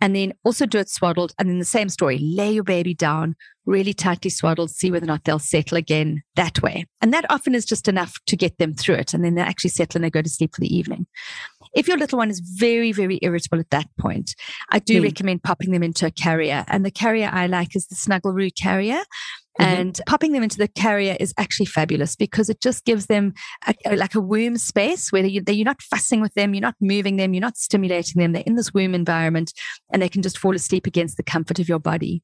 and 0.00 0.14
then 0.14 0.32
also 0.44 0.66
do 0.66 0.78
it 0.78 0.88
swaddled. 0.88 1.32
And 1.38 1.48
then 1.48 1.58
the 1.58 1.64
same 1.64 1.88
story, 1.88 2.18
lay 2.18 2.52
your 2.52 2.64
baby 2.64 2.94
down, 2.94 3.34
really 3.66 3.92
tightly 3.92 4.30
swaddled, 4.30 4.70
see 4.70 4.90
whether 4.90 5.04
or 5.04 5.08
not 5.08 5.24
they'll 5.24 5.38
settle 5.38 5.76
again 5.76 6.22
that 6.36 6.62
way. 6.62 6.86
And 7.00 7.12
that 7.12 7.30
often 7.30 7.54
is 7.54 7.64
just 7.64 7.88
enough 7.88 8.14
to 8.26 8.36
get 8.36 8.58
them 8.58 8.74
through 8.74 8.96
it. 8.96 9.14
And 9.14 9.24
then 9.24 9.34
they 9.34 9.42
actually 9.42 9.70
settle 9.70 9.98
and 9.98 10.04
they 10.04 10.10
go 10.10 10.22
to 10.22 10.28
sleep 10.28 10.54
for 10.54 10.60
the 10.60 10.74
evening. 10.74 11.06
If 11.78 11.86
your 11.86 11.96
little 11.96 12.18
one 12.18 12.28
is 12.28 12.40
very, 12.40 12.90
very 12.90 13.20
irritable 13.22 13.60
at 13.60 13.70
that 13.70 13.86
point, 14.00 14.34
I 14.70 14.80
do 14.80 15.00
mm. 15.00 15.04
recommend 15.04 15.44
popping 15.44 15.70
them 15.70 15.84
into 15.84 16.06
a 16.06 16.10
carrier. 16.10 16.64
And 16.66 16.84
the 16.84 16.90
carrier 16.90 17.30
I 17.32 17.46
like 17.46 17.76
is 17.76 17.86
the 17.86 17.94
Snuggle 17.94 18.32
roo 18.32 18.50
carrier. 18.50 19.00
Mm-hmm. 19.60 19.80
And 19.80 20.00
popping 20.06 20.32
them 20.32 20.42
into 20.42 20.58
the 20.58 20.68
carrier 20.68 21.16
is 21.18 21.34
actually 21.36 21.66
fabulous 21.66 22.14
because 22.14 22.48
it 22.48 22.60
just 22.60 22.84
gives 22.84 23.06
them 23.06 23.32
a, 23.66 23.74
a, 23.86 23.96
like 23.96 24.14
a 24.14 24.20
womb 24.20 24.56
space 24.56 25.10
where 25.10 25.24
you, 25.24 25.42
you're 25.48 25.64
not 25.64 25.82
fussing 25.82 26.20
with 26.20 26.32
them, 26.34 26.54
you're 26.54 26.62
not 26.62 26.76
moving 26.80 27.16
them, 27.16 27.34
you're 27.34 27.40
not 27.40 27.56
stimulating 27.56 28.20
them. 28.20 28.32
They're 28.32 28.44
in 28.46 28.54
this 28.54 28.72
womb 28.72 28.94
environment 28.94 29.52
and 29.92 30.00
they 30.00 30.08
can 30.08 30.22
just 30.22 30.38
fall 30.38 30.54
asleep 30.54 30.86
against 30.86 31.16
the 31.16 31.24
comfort 31.24 31.58
of 31.58 31.68
your 31.68 31.80
body. 31.80 32.22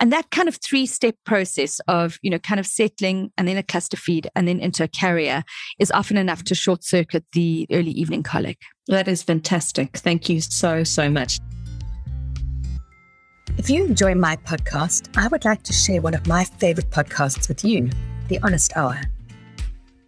And 0.00 0.12
that 0.12 0.30
kind 0.30 0.48
of 0.48 0.56
three 0.56 0.86
step 0.86 1.14
process 1.24 1.80
of, 1.86 2.18
you 2.22 2.30
know, 2.30 2.40
kind 2.40 2.58
of 2.58 2.66
settling 2.66 3.30
and 3.38 3.46
then 3.46 3.56
a 3.56 3.62
cluster 3.62 3.96
feed 3.96 4.28
and 4.34 4.48
then 4.48 4.58
into 4.58 4.82
a 4.82 4.88
carrier 4.88 5.44
is 5.78 5.92
often 5.92 6.16
enough 6.16 6.42
to 6.44 6.54
short 6.56 6.82
circuit 6.82 7.24
the 7.32 7.66
early 7.70 7.92
evening 7.92 8.24
colic. 8.24 8.58
That 8.88 9.06
is 9.06 9.22
fantastic. 9.22 9.96
Thank 9.98 10.28
you 10.28 10.40
so, 10.40 10.82
so 10.82 11.08
much. 11.08 11.38
If 13.58 13.70
you 13.70 13.84
enjoy 13.84 14.14
my 14.14 14.36
podcast, 14.36 15.16
I 15.16 15.28
would 15.28 15.44
like 15.44 15.62
to 15.64 15.72
share 15.72 16.00
one 16.00 16.14
of 16.14 16.26
my 16.26 16.44
favorite 16.44 16.90
podcasts 16.90 17.48
with 17.48 17.64
you 17.64 17.90
The 18.28 18.40
Honest 18.42 18.76
Hour. 18.76 19.00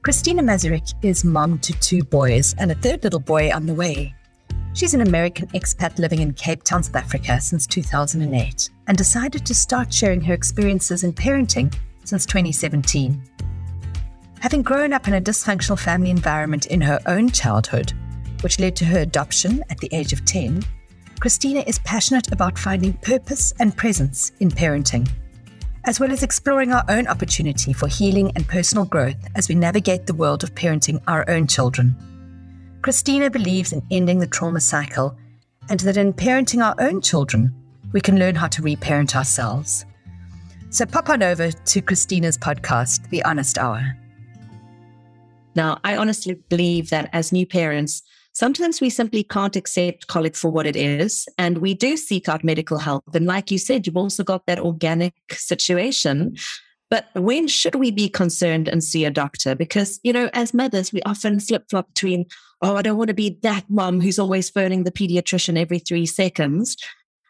Christina 0.03 0.43
Mazurek 0.43 0.93
is 1.03 1.25
mom 1.25 1.59
to 1.61 1.73
two 1.75 2.03
boys 2.03 2.55
and 2.59 2.73
a 2.73 2.75
third 2.75 3.05
little 3.05 3.21
boy 3.21 3.53
on 3.53 3.67
the 3.67 3.75
way. 3.75 4.15
She's 4.73 4.93
an 4.93 5.03
American 5.03 5.47
expat 5.49 5.99
living 5.99 6.21
in 6.21 6.33
Cape 6.35 6.65
Town, 6.65 6.83
South 6.83 6.97
Africa 6.97 7.41
since 7.41 7.67
2008 7.67 8.71
and 8.89 8.99
decided 8.99 9.47
to 9.47 9.55
start 9.55 9.95
sharing 9.95 10.21
her 10.23 10.35
experiences 10.35 11.05
in 11.05 11.13
parenting 11.13 11.73
since 12.05 12.27
2017. 12.27 13.23
Having 14.41 14.63
grown 14.63 14.93
up 14.93 15.07
in 15.07 15.15
a 15.15 15.21
dysfunctional 15.21 15.79
family 15.79 16.11
environment 16.11 16.67
in 16.67 16.81
her 16.81 17.01
own 17.07 17.31
childhood, 17.31 17.93
which 18.45 18.61
led 18.61 18.77
to 18.77 18.85
her 18.85 19.01
adoption 19.01 19.65
at 19.71 19.79
the 19.79 19.89
age 19.93 20.13
of 20.13 20.25
10, 20.25 20.63
Christina 21.19 21.65
is 21.67 21.81
passionate 21.81 22.31
about 22.31 22.59
finding 22.59 22.93
purpose 22.93 23.53
and 23.59 23.77
presence 23.77 24.31
in 24.39 24.51
parenting 24.51 25.09
as 25.87 26.01
well 26.01 26.11
as 26.11 26.23
exploring 26.23 26.73
our 26.73 26.85
own 26.89 27.07
opportunity 27.07 27.73
for 27.73 27.89
healing 27.89 28.33
and 28.35 28.49
personal 28.49 28.85
growth 28.85 29.17
as 29.35 29.49
we 29.49 29.55
navigate 29.55 30.07
the 30.07 30.15
world 30.15 30.43
of 30.43 30.55
parenting 30.55 31.03
our 31.07 31.29
own 31.29 31.47
children. 31.47 31.95
Christina 32.83 33.31
believes 33.31 33.73
in 33.73 33.83
ending 33.91 34.19
the 34.19 34.27
trauma 34.27 34.61
cycle 34.61 35.17
and 35.69 35.81
that 35.81 35.97
in 35.97 36.13
parenting 36.13 36.65
our 36.65 36.75
own 36.79 37.01
children, 37.01 37.55
we 37.93 38.01
can 38.01 38.19
learn 38.19 38.35
how 38.35 38.49
to 38.49 38.63
reparent 38.63 39.17
ourselves. 39.17 39.85
So 40.71 40.85
pop 40.87 41.09
on 41.09 41.23
over 41.23 41.51
to 41.51 41.83
Christina's 41.83 42.37
podcast, 42.37 43.09
The 43.11 43.25
Honest 43.25 43.59
Hour. 43.59 43.97
Now, 45.55 45.79
I 45.85 45.97
honestly 45.97 46.35
believe 46.49 46.91
that 46.91 47.09
as 47.13 47.31
new 47.31 47.47
parents, 47.47 48.03
Sometimes 48.35 48.81
we 48.81 48.91
simply 48.91 49.23
can't 49.23 49.55
accept 49.55 50.09
colic 50.09 50.35
for 50.35 50.51
what 50.51 50.67
it 50.67 50.75
is, 50.75 51.29
and 51.39 51.59
we 51.59 51.73
do 51.73 51.97
seek 51.97 52.29
out 52.29 52.43
medical 52.43 52.79
help. 52.79 53.05
And 53.15 53.27
like 53.27 53.53
you 53.53 53.59
said, 53.59 53.87
you've 53.87 53.97
also 53.97 54.25
got 54.25 54.47
that 54.47 54.59
organic 54.59 55.15
situation. 55.31 56.37
But 56.91 57.07
when 57.15 57.49
should 57.49 57.77
we 57.77 57.91
be 57.91 58.09
concerned 58.09 58.69
and 58.69 58.83
see 58.83 59.05
a 59.05 59.11
doctor? 59.11 59.55
Because, 59.55 60.01
you 60.03 60.13
know, 60.13 60.31
as 60.33 60.53
mothers, 60.53 60.93
we 60.93 61.01
often 61.03 61.41
flip 61.41 61.65
flop 61.71 61.89
between, 61.89 62.27
oh, 62.61 62.77
I 62.77 62.83
don't 62.83 62.99
want 62.99 63.09
to 63.09 63.15
be 63.15 63.39
that 63.43 63.65
mom 63.69 64.01
who's 64.01 64.19
always 64.19 64.51
phoning 64.51 64.85
the 64.85 64.93
pediatrician 64.93 65.59
every 65.59 65.79
three 65.79 66.07
seconds. 66.07 66.77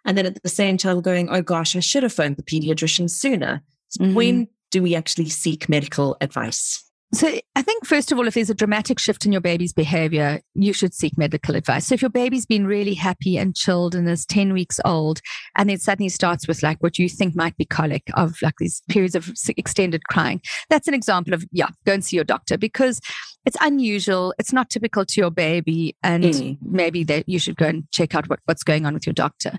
And 0.05 0.19
then 0.19 0.27
at 0.27 0.43
the 0.43 0.49
same 0.49 0.77
time 0.77 1.01
going, 1.01 1.29
oh 1.31 1.43
gosh, 1.43 1.77
I 1.77 1.81
should 1.81 2.03
have 2.03 2.12
phoned 2.12 2.37
the 2.37 2.43
pediatrician 2.43 3.09
sooner. 3.09 3.62
Mm-hmm. 3.99 4.14
When 4.14 4.49
do 4.71 4.83
we 4.83 4.95
actually 4.95 5.29
seek 5.29 5.69
medical 5.69 6.17
advice? 6.21 6.83
So 7.14 7.29
I 7.55 7.62
think 7.62 7.87
first 7.87 8.11
of 8.11 8.18
all, 8.18 8.27
if 8.27 8.35
there's 8.35 8.50
a 8.50 8.55
dramatic 8.55 8.98
shift 8.98 9.24
in 9.24 9.31
your 9.31 9.40
baby's 9.40 9.72
behavior, 9.72 10.40
you 10.55 10.72
should 10.72 10.92
seek 10.92 11.16
medical 11.16 11.55
advice. 11.55 11.87
So 11.87 11.94
if 11.94 12.03
your 12.03 12.11
baby's 12.11 12.44
been 12.44 12.66
really 12.66 12.94
happy 12.94 13.38
and 13.38 13.55
chilled 13.55 13.94
and 13.94 14.09
is 14.09 14.27
10 14.27 14.53
weeks 14.53 14.81
old, 14.85 15.20
and 15.57 15.70
then 15.70 15.79
suddenly 15.79 16.09
starts 16.09 16.48
with 16.48 16.64
like 16.64 16.83
what 16.83 16.98
you 16.98 17.09
think 17.09 17.37
might 17.37 17.57
be 17.57 17.66
colic 17.66 18.03
of 18.14 18.35
like 18.42 18.57
these 18.59 18.83
periods 18.88 19.14
of 19.14 19.31
extended 19.57 20.03
crying, 20.11 20.40
that's 20.70 20.88
an 20.88 20.94
example 20.94 21.35
of, 21.35 21.44
yeah, 21.53 21.68
go 21.87 21.92
and 21.92 22.05
see 22.05 22.16
your 22.16 22.24
doctor 22.24 22.59
because 22.59 23.00
it's 23.44 23.57
unusual. 23.61 24.35
It's 24.38 24.52
not 24.52 24.70
typical 24.70 25.04
to 25.04 25.20
your 25.20 25.30
baby. 25.30 25.96
And 26.02 26.24
mm. 26.24 26.59
maybe 26.62 27.04
that 27.04 27.28
you 27.28 27.38
should 27.38 27.57
go 27.57 27.66
and 27.66 27.90
check 27.90 28.14
out 28.14 28.28
what, 28.28 28.40
what's 28.46 28.62
going 28.62 28.87
on 28.87 28.94
with 28.94 29.07
your 29.07 29.12
doctor. 29.12 29.59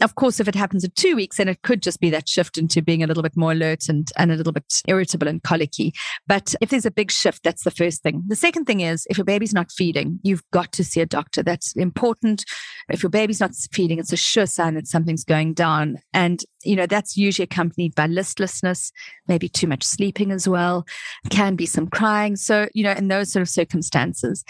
Of 0.00 0.14
course, 0.14 0.40
if 0.40 0.48
it 0.48 0.54
happens 0.54 0.84
at 0.84 0.96
two 0.96 1.16
weeks, 1.16 1.36
then 1.36 1.48
it 1.48 1.62
could 1.62 1.82
just 1.82 2.00
be 2.00 2.10
that 2.10 2.28
shift 2.28 2.58
into 2.58 2.82
being 2.82 3.02
a 3.02 3.06
little 3.06 3.22
bit 3.22 3.36
more 3.36 3.52
alert 3.52 3.88
and, 3.88 4.10
and 4.16 4.32
a 4.32 4.36
little 4.36 4.52
bit 4.52 4.82
irritable 4.88 5.28
and 5.28 5.42
colicky. 5.42 5.92
But 6.26 6.54
if 6.60 6.70
there's 6.70 6.86
a 6.86 6.90
big 6.90 7.10
shift, 7.10 7.42
that's 7.44 7.64
the 7.64 7.70
first 7.70 8.02
thing. 8.02 8.24
The 8.26 8.36
second 8.36 8.64
thing 8.64 8.80
is 8.80 9.06
if 9.10 9.18
your 9.18 9.24
baby's 9.24 9.54
not 9.54 9.70
feeding, 9.70 10.18
you've 10.22 10.42
got 10.50 10.72
to 10.72 10.84
see 10.84 11.00
a 11.00 11.06
doctor. 11.06 11.42
That's 11.42 11.72
important. 11.76 12.44
If 12.88 13.02
your 13.02 13.10
baby's 13.10 13.40
not 13.40 13.54
feeding, 13.72 13.98
it's 13.98 14.12
a 14.12 14.16
sure 14.16 14.46
sign 14.46 14.74
that 14.74 14.86
something's 14.86 15.24
going 15.24 15.54
down. 15.54 15.98
And 16.12 16.42
you 16.62 16.76
know, 16.76 16.86
that's 16.86 17.16
usually 17.16 17.44
accompanied 17.44 17.94
by 17.94 18.06
listlessness, 18.06 18.92
maybe 19.28 19.48
too 19.48 19.66
much 19.66 19.82
sleeping 19.82 20.30
as 20.30 20.48
well, 20.48 20.86
can 21.30 21.56
be 21.56 21.66
some 21.66 21.88
crying. 21.88 22.36
So, 22.36 22.68
you 22.74 22.84
know, 22.84 22.92
in 22.92 23.08
those 23.08 23.32
sort 23.32 23.42
of 23.42 23.48
circumstances. 23.48 24.44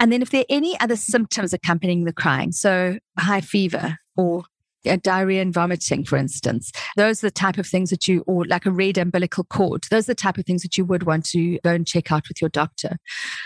And 0.00 0.12
then 0.12 0.22
if 0.22 0.30
there 0.30 0.42
are 0.42 0.46
any 0.48 0.78
other 0.80 0.96
symptoms 0.96 1.52
accompanying 1.52 2.04
the 2.04 2.12
crying, 2.12 2.52
so 2.52 2.98
high 3.18 3.40
fever 3.40 3.98
or 4.16 4.44
diarrhea 5.02 5.40
and 5.40 5.54
vomiting, 5.54 6.04
for 6.04 6.16
instance. 6.16 6.72
Those 6.96 7.22
are 7.22 7.28
the 7.28 7.32
type 7.32 7.58
of 7.58 7.66
things 7.66 7.90
that 7.90 8.08
you, 8.08 8.24
or 8.26 8.44
like 8.44 8.66
a 8.66 8.70
red 8.70 8.98
umbilical 8.98 9.44
cord, 9.44 9.84
those 9.90 10.08
are 10.08 10.12
the 10.12 10.16
type 10.16 10.38
of 10.38 10.44
things 10.44 10.62
that 10.62 10.76
you 10.76 10.84
would 10.84 11.04
want 11.04 11.24
to 11.26 11.58
go 11.62 11.70
and 11.72 11.86
check 11.86 12.10
out 12.10 12.28
with 12.28 12.40
your 12.40 12.50
doctor. 12.50 12.96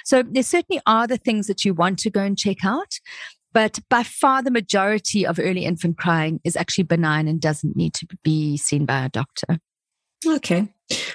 So 0.04 0.22
there 0.22 0.42
certainly 0.42 0.80
are 0.86 1.06
the 1.06 1.18
things 1.18 1.46
that 1.46 1.64
you 1.64 1.74
want 1.74 1.98
to 2.00 2.10
go 2.10 2.22
and 2.22 2.38
check 2.38 2.64
out. 2.64 2.98
But 3.56 3.78
by 3.88 4.02
far, 4.02 4.42
the 4.42 4.50
majority 4.50 5.24
of 5.24 5.38
early 5.38 5.64
infant 5.64 5.96
crying 5.96 6.40
is 6.44 6.56
actually 6.56 6.84
benign 6.84 7.26
and 7.26 7.40
doesn't 7.40 7.74
need 7.74 7.94
to 7.94 8.06
be 8.22 8.58
seen 8.58 8.84
by 8.84 9.06
a 9.06 9.08
doctor. 9.08 9.60
Okay. 10.26 10.68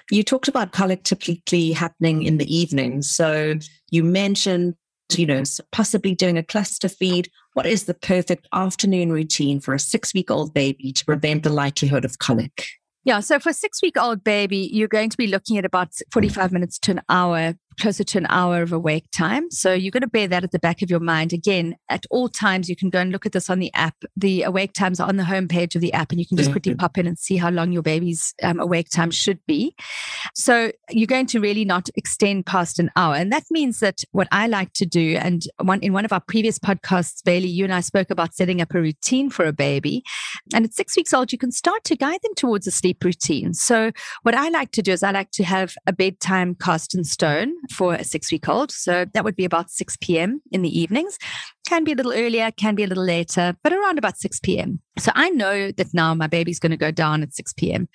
You 0.10 0.23
talked 0.23 0.47
about 0.47 0.71
colic 0.71 1.04
typically 1.04 1.71
happening 1.71 2.23
in 2.23 2.39
the 2.39 2.51
evening. 2.51 3.04
So 3.04 3.60
you 3.91 4.04
mentioned, 4.04 4.73
you 5.15 5.27
know, 5.27 5.43
possibly 5.71 6.15
doing 6.15 6.36
a 6.36 6.41
cluster 6.41 6.89
feed. 6.89 7.30
What 7.54 7.67
is 7.67 7.84
the 7.84 7.93
perfect 7.93 8.47
afternoon 8.51 9.12
routine 9.12 9.60
for 9.60 9.75
a 9.75 9.80
six 9.80 10.12
week 10.12 10.32
old 10.32 10.51
baby 10.51 10.91
to 10.93 11.06
prevent 11.06 11.43
the 11.43 11.51
likelihood 11.51 12.06
of 12.06 12.17
colic? 12.17 12.65
Yeah, 13.04 13.19
so 13.19 13.38
for 13.38 13.49
a 13.49 13.54
six 13.54 13.84
week 13.84 13.99
old 13.99 14.23
baby, 14.23 14.67
you're 14.73 14.88
going 14.88 15.12
to 15.12 15.17
be 15.17 15.27
looking 15.27 15.60
at 15.60 15.65
about 15.65 15.93
45 16.12 16.51
minutes 16.51 16.80
to 16.80 16.91
an 16.91 17.01
hour 17.08 17.54
closer 17.79 18.03
to 18.03 18.17
an 18.17 18.27
hour 18.29 18.62
of 18.62 18.71
awake 18.71 19.05
time. 19.12 19.49
So 19.51 19.73
you're 19.73 19.91
going 19.91 20.01
to 20.01 20.07
bear 20.07 20.27
that 20.27 20.43
at 20.43 20.51
the 20.51 20.60
back 20.60 20.81
of 20.81 20.89
your 20.89 20.99
mind. 20.99 21.34
Again, 21.34 21.75
at 21.89 22.05
all 22.10 22.29
times, 22.29 22.69
you 22.69 22.75
can 22.75 22.89
go 22.89 22.99
and 22.99 23.12
look 23.12 23.25
at 23.25 23.31
this 23.31 23.49
on 23.49 23.60
the 23.60 23.73
app. 23.73 23.95
The 24.15 24.43
awake 24.43 24.73
times 24.73 24.99
are 24.99 25.07
on 25.07 25.17
the 25.17 25.23
homepage 25.23 25.75
of 25.75 25.81
the 25.81 25.93
app, 25.93 26.12
and 26.12 26.19
you 26.19 26.25
can 26.25 26.38
just 26.38 26.51
quickly 26.51 26.75
pop 26.75 26.97
in 26.97 27.07
and 27.07 27.17
see 27.17 27.38
how 27.38 27.49
long 27.49 27.71
your 27.71 27.81
baby's 27.81 28.34
um, 28.43 28.60
awake 28.60 28.89
time 28.89 29.12
should 29.12 29.39
be. 29.47 29.75
So 30.36 30.71
you're 30.89 31.07
going 31.07 31.27
to 31.27 31.39
really 31.39 31.65
not 31.65 31.89
extend 31.95 32.45
past 32.45 32.79
an 32.79 32.91
hour. 32.95 33.15
And 33.15 33.31
that 33.31 33.43
means 33.51 33.79
that 33.79 34.01
what 34.12 34.27
I 34.31 34.47
like 34.47 34.73
to 34.73 34.86
do, 34.86 35.17
and 35.19 35.43
one 35.62 35.79
in 35.81 35.93
one 35.93 36.05
of 36.05 36.13
our 36.13 36.21
previous 36.21 36.60
podcasts, 36.60 37.23
Bailey, 37.23 37.47
you 37.47 37.63
and 37.63 37.73
I 37.73 37.81
spoke 37.81 38.10
about 38.10 38.34
setting 38.34 38.62
up 38.62 38.73
a 38.73 38.81
routine 38.81 39.29
for 39.29 39.45
a 39.45 39.53
baby. 39.53 40.03
And 40.53 40.65
at 40.65 40.73
six 40.73 40.95
weeks 40.95 41.13
old, 41.13 41.31
you 41.31 41.38
can 41.38 41.51
start 41.51 41.84
to 41.86 41.95
guide 41.95 42.19
them 42.23 42.36
towards 42.36 42.67
a 42.67 42.71
sleep 42.71 43.03
routine. 43.03 43.53
So 43.53 43.91
what 44.23 44.36
I 44.36 44.49
like 44.49 44.71
to 44.71 44.81
do 44.81 44.91
is 44.91 45.03
I 45.03 45.12
like 45.12 45.31
to 45.31 45.43
have 45.43 45.75
a 45.88 45.93
bedtime 45.93 46.55
cast 46.55 46.95
in 46.95 47.03
stone 47.03 47.53
for 47.69 47.93
a 47.95 48.04
six 48.04 48.32
week 48.32 48.47
old. 48.47 48.71
So 48.71 49.06
that 49.13 49.24
would 49.24 49.36
be 49.36 49.45
about 49.45 49.69
6 49.69 49.97
p.m. 50.02 50.41
in 50.52 50.62
the 50.62 50.80
evenings. 50.80 51.17
Can 51.67 51.84
be 51.84 51.93
a 51.93 51.95
little 51.95 52.13
earlier, 52.13 52.52
can 52.52 52.76
be 52.76 52.84
a 52.84 52.88
little 52.88 53.04
later, 53.04 53.56
but 53.63 53.71
around 53.71 53.97
about 53.97 54.17
6 54.17 54.39
p.m. 54.41 54.82
So 55.00 55.12
I 55.15 55.30
know 55.30 55.71
that 55.71 55.93
now 55.93 56.13
my 56.13 56.28
baby's 56.28 56.60
going 56.60 56.71
to 56.71 56.78
go 56.78 56.91
down 56.91 57.24
at 57.24 57.34
6 57.34 57.54
p.m. 57.54 57.88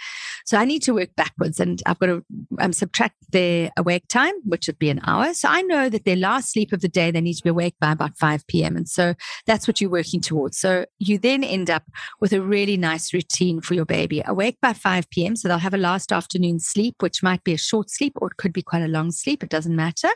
So 0.47 0.57
I 0.57 0.65
need 0.65 0.83
to 0.83 0.95
work 0.95 1.11
backwards 1.15 1.61
and 1.61 1.83
I've 1.85 1.99
got 1.99 2.07
to 2.07 2.25
um, 2.59 2.73
subtract 2.73 3.17
their 3.33 3.71
awake 3.77 4.09
time, 4.09 4.35
which 4.45 4.67
would 4.67 4.79
be 4.79 4.91
an 4.91 5.01
hour. 5.05 5.35
So 5.35 5.49
I 5.49 5.63
know 5.63 5.89
that 5.89 6.05
their 6.05 6.17
last 6.17 6.53
sleep 6.53 6.73
of 6.73 6.81
the 6.81 6.89
day, 6.89 7.11
they 7.11 7.21
need 7.21 7.35
to 7.35 7.43
be 7.43 7.51
awake 7.51 7.75
by 7.81 7.93
about 7.93 8.17
5 8.17 8.47
p.m. 8.47 8.77
And 8.77 8.89
so 8.89 9.15
that's 9.47 9.69
what 9.69 9.81
you're 9.81 9.91
working 9.91 10.21
towards. 10.21 10.59
So 10.59 10.87
you 10.99 11.19
then 11.19 11.45
end 11.45 11.69
up 11.69 11.85
with 12.21 12.33
a 12.33 12.41
really 12.41 12.77
nice 12.77 13.13
routine 13.13 13.61
for 13.61 13.75
your 13.75 13.85
baby. 13.85 14.23
Awake 14.25 14.59
by 14.63 14.73
5 14.73 15.11
p.m. 15.11 15.37
So 15.37 15.49
they'll 15.49 15.59
have 15.59 15.75
a 15.75 15.79
last 15.79 16.13
afternoon 16.13 16.61
sleep, 16.61 16.97
which 17.01 17.23
might 17.23 17.45
be 17.45 17.53
a 17.53 17.59
short 17.59 17.91
sleep 17.91 18.15
or 18.21 18.29
it 18.29 18.37
could 18.37 18.53
be 18.53 18.63
quite 18.63 18.83
a 18.83 18.89
long 18.89 19.11
sleep. 19.11 19.43
It 19.43 19.51
doesn't 19.51 19.77
matter, 19.77 20.11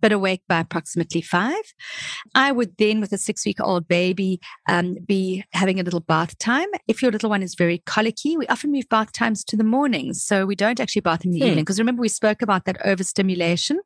but 0.00 0.12
awake 0.12 0.42
by 0.48 0.60
approximately 0.60 1.22
five. 1.22 1.62
I 2.34 2.52
would 2.52 2.76
then, 2.78 2.87
with 2.96 3.12
a 3.12 3.18
six 3.18 3.44
week 3.46 3.60
old 3.60 3.88
baby, 3.88 4.40
um, 4.68 4.96
be 5.06 5.44
having 5.52 5.80
a 5.80 5.82
little 5.82 6.00
bath 6.00 6.18
bath 6.18 6.38
time. 6.38 6.66
If 6.88 7.00
your 7.00 7.12
little 7.12 7.30
one 7.30 7.42
is 7.42 7.54
very 7.54 7.78
colicky, 7.86 8.36
we 8.36 8.46
often 8.48 8.72
move 8.72 8.88
bath 8.88 9.12
times 9.12 9.44
to 9.44 9.56
the 9.56 9.64
mornings. 9.64 10.24
So 10.24 10.46
we 10.46 10.56
don't 10.56 10.80
actually 10.80 11.02
bath 11.02 11.24
in 11.24 11.30
the 11.30 11.38
hmm. 11.38 11.46
evening. 11.46 11.64
Because 11.64 11.78
remember, 11.78 12.00
we 12.00 12.08
spoke 12.08 12.42
about 12.42 12.64
that 12.64 12.76
overstimulation. 12.84 13.80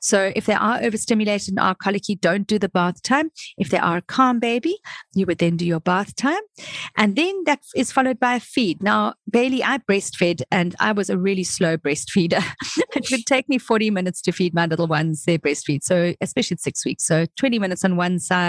So 0.00 0.32
if 0.34 0.46
they 0.46 0.54
are 0.54 0.82
overstimulated 0.82 1.50
and 1.50 1.60
are 1.60 1.74
colicky, 1.74 2.16
don't 2.16 2.46
do 2.46 2.58
the 2.58 2.68
bath 2.68 3.02
time. 3.02 3.30
If 3.56 3.70
they 3.70 3.78
are 3.78 3.98
a 3.98 4.02
calm 4.02 4.40
baby, 4.40 4.78
you 5.14 5.26
would 5.26 5.38
then 5.38 5.56
do 5.56 5.64
your 5.64 5.80
bath 5.80 6.14
time. 6.16 6.40
And 6.96 7.16
then 7.16 7.44
that 7.44 7.60
is 7.74 7.92
followed 7.92 8.18
by 8.18 8.34
a 8.34 8.40
feed. 8.40 8.82
Now, 8.82 9.14
Bailey, 9.30 9.62
I 9.62 9.78
breastfed 9.78 10.42
and 10.50 10.74
I 10.80 10.92
was 10.92 11.08
a 11.08 11.18
really 11.18 11.44
slow 11.44 11.76
breastfeeder. 11.76 12.42
it 12.96 13.10
would 13.10 13.26
take 13.26 13.48
me 13.48 13.58
40 13.58 13.90
minutes 13.90 14.20
to 14.22 14.32
feed 14.32 14.54
my 14.54 14.66
little 14.66 14.86
ones 14.86 15.24
their 15.24 15.38
breastfeed. 15.38 15.82
So 15.82 16.14
especially 16.20 16.56
at 16.56 16.60
six 16.60 16.84
weeks. 16.84 17.06
So 17.06 17.26
20 17.36 17.58
minutes 17.58 17.84
on 17.84 17.96
one 17.96 18.18
side, 18.18 18.45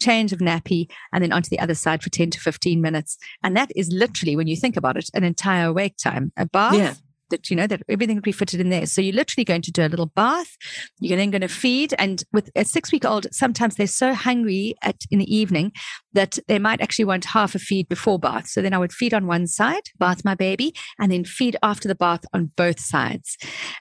change 0.00 0.32
of 0.32 0.40
nappy, 0.40 0.90
and 1.12 1.22
then 1.22 1.32
onto 1.32 1.48
the 1.48 1.58
other 1.58 1.74
side 1.74 2.02
for 2.02 2.10
10 2.10 2.30
to 2.30 2.40
15 2.40 2.80
minutes. 2.80 3.16
And 3.42 3.56
that 3.56 3.70
is 3.74 3.88
literally, 3.90 4.36
when 4.36 4.46
you 4.46 4.56
think 4.56 4.76
about 4.76 4.96
it, 4.96 5.08
an 5.14 5.24
entire 5.24 5.72
wake 5.72 5.96
time. 5.96 6.32
A 6.36 6.46
bath. 6.46 6.74
Yeah 6.74 6.94
that 7.30 7.50
you 7.50 7.56
know 7.56 7.66
that 7.66 7.82
everything 7.88 8.16
would 8.16 8.24
be 8.24 8.32
fitted 8.32 8.60
in 8.60 8.70
there. 8.70 8.86
So 8.86 9.00
you're 9.00 9.14
literally 9.14 9.44
going 9.44 9.62
to 9.62 9.72
do 9.72 9.84
a 9.84 9.88
little 9.88 10.06
bath. 10.06 10.56
You're 11.00 11.16
then 11.16 11.30
going 11.30 11.40
to 11.42 11.48
feed, 11.48 11.94
and 11.98 12.22
with 12.32 12.50
a 12.54 12.64
six 12.64 12.92
week 12.92 13.04
old, 13.04 13.26
sometimes 13.32 13.76
they're 13.76 13.86
so 13.86 14.14
hungry 14.14 14.74
at 14.82 14.96
in 15.10 15.18
the 15.18 15.34
evening 15.34 15.72
that 16.16 16.38
they 16.48 16.58
might 16.58 16.80
actually 16.80 17.04
want 17.04 17.26
half 17.26 17.54
a 17.54 17.58
feed 17.58 17.88
before 17.88 18.18
bath. 18.18 18.48
So 18.48 18.62
then 18.62 18.74
I 18.74 18.78
would 18.78 18.92
feed 18.92 19.14
on 19.14 19.26
one 19.26 19.46
side, 19.46 19.82
bath 19.98 20.24
my 20.24 20.34
baby, 20.34 20.74
and 20.98 21.12
then 21.12 21.24
feed 21.24 21.56
after 21.62 21.86
the 21.86 21.94
bath 21.94 22.24
on 22.32 22.52
both 22.56 22.80
sides. 22.80 23.36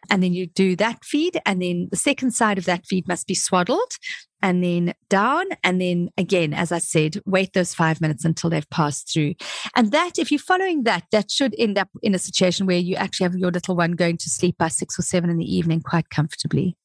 And 0.09 0.21
then 0.21 0.33
you 0.33 0.45
do 0.45 0.75
that 0.75 1.03
feed, 1.03 1.39
and 1.45 1.61
then 1.61 1.87
the 1.91 1.97
second 1.97 2.31
side 2.31 2.57
of 2.57 2.65
that 2.65 2.85
feed 2.85 3.07
must 3.07 3.25
be 3.25 3.33
swaddled 3.33 3.93
and 4.41 4.63
then 4.63 4.93
down. 5.09 5.45
And 5.63 5.81
then 5.81 6.09
again, 6.17 6.53
as 6.53 6.71
I 6.71 6.79
said, 6.79 7.19
wait 7.25 7.53
those 7.53 7.73
five 7.73 8.01
minutes 8.01 8.25
until 8.25 8.49
they've 8.49 8.69
passed 8.69 9.11
through. 9.11 9.35
And 9.75 9.91
that, 9.91 10.19
if 10.19 10.29
you're 10.29 10.39
following 10.39 10.83
that, 10.83 11.05
that 11.11 11.31
should 11.31 11.55
end 11.57 11.77
up 11.77 11.89
in 12.03 12.13
a 12.13 12.19
situation 12.19 12.67
where 12.67 12.77
you 12.77 12.95
actually 12.95 13.25
have 13.25 13.35
your 13.35 13.51
little 13.51 13.75
one 13.75 13.93
going 13.93 14.17
to 14.17 14.29
sleep 14.29 14.57
by 14.57 14.67
six 14.67 14.99
or 14.99 15.01
seven 15.01 15.29
in 15.29 15.37
the 15.37 15.55
evening 15.55 15.81
quite 15.81 16.09
comfortably. 16.09 16.77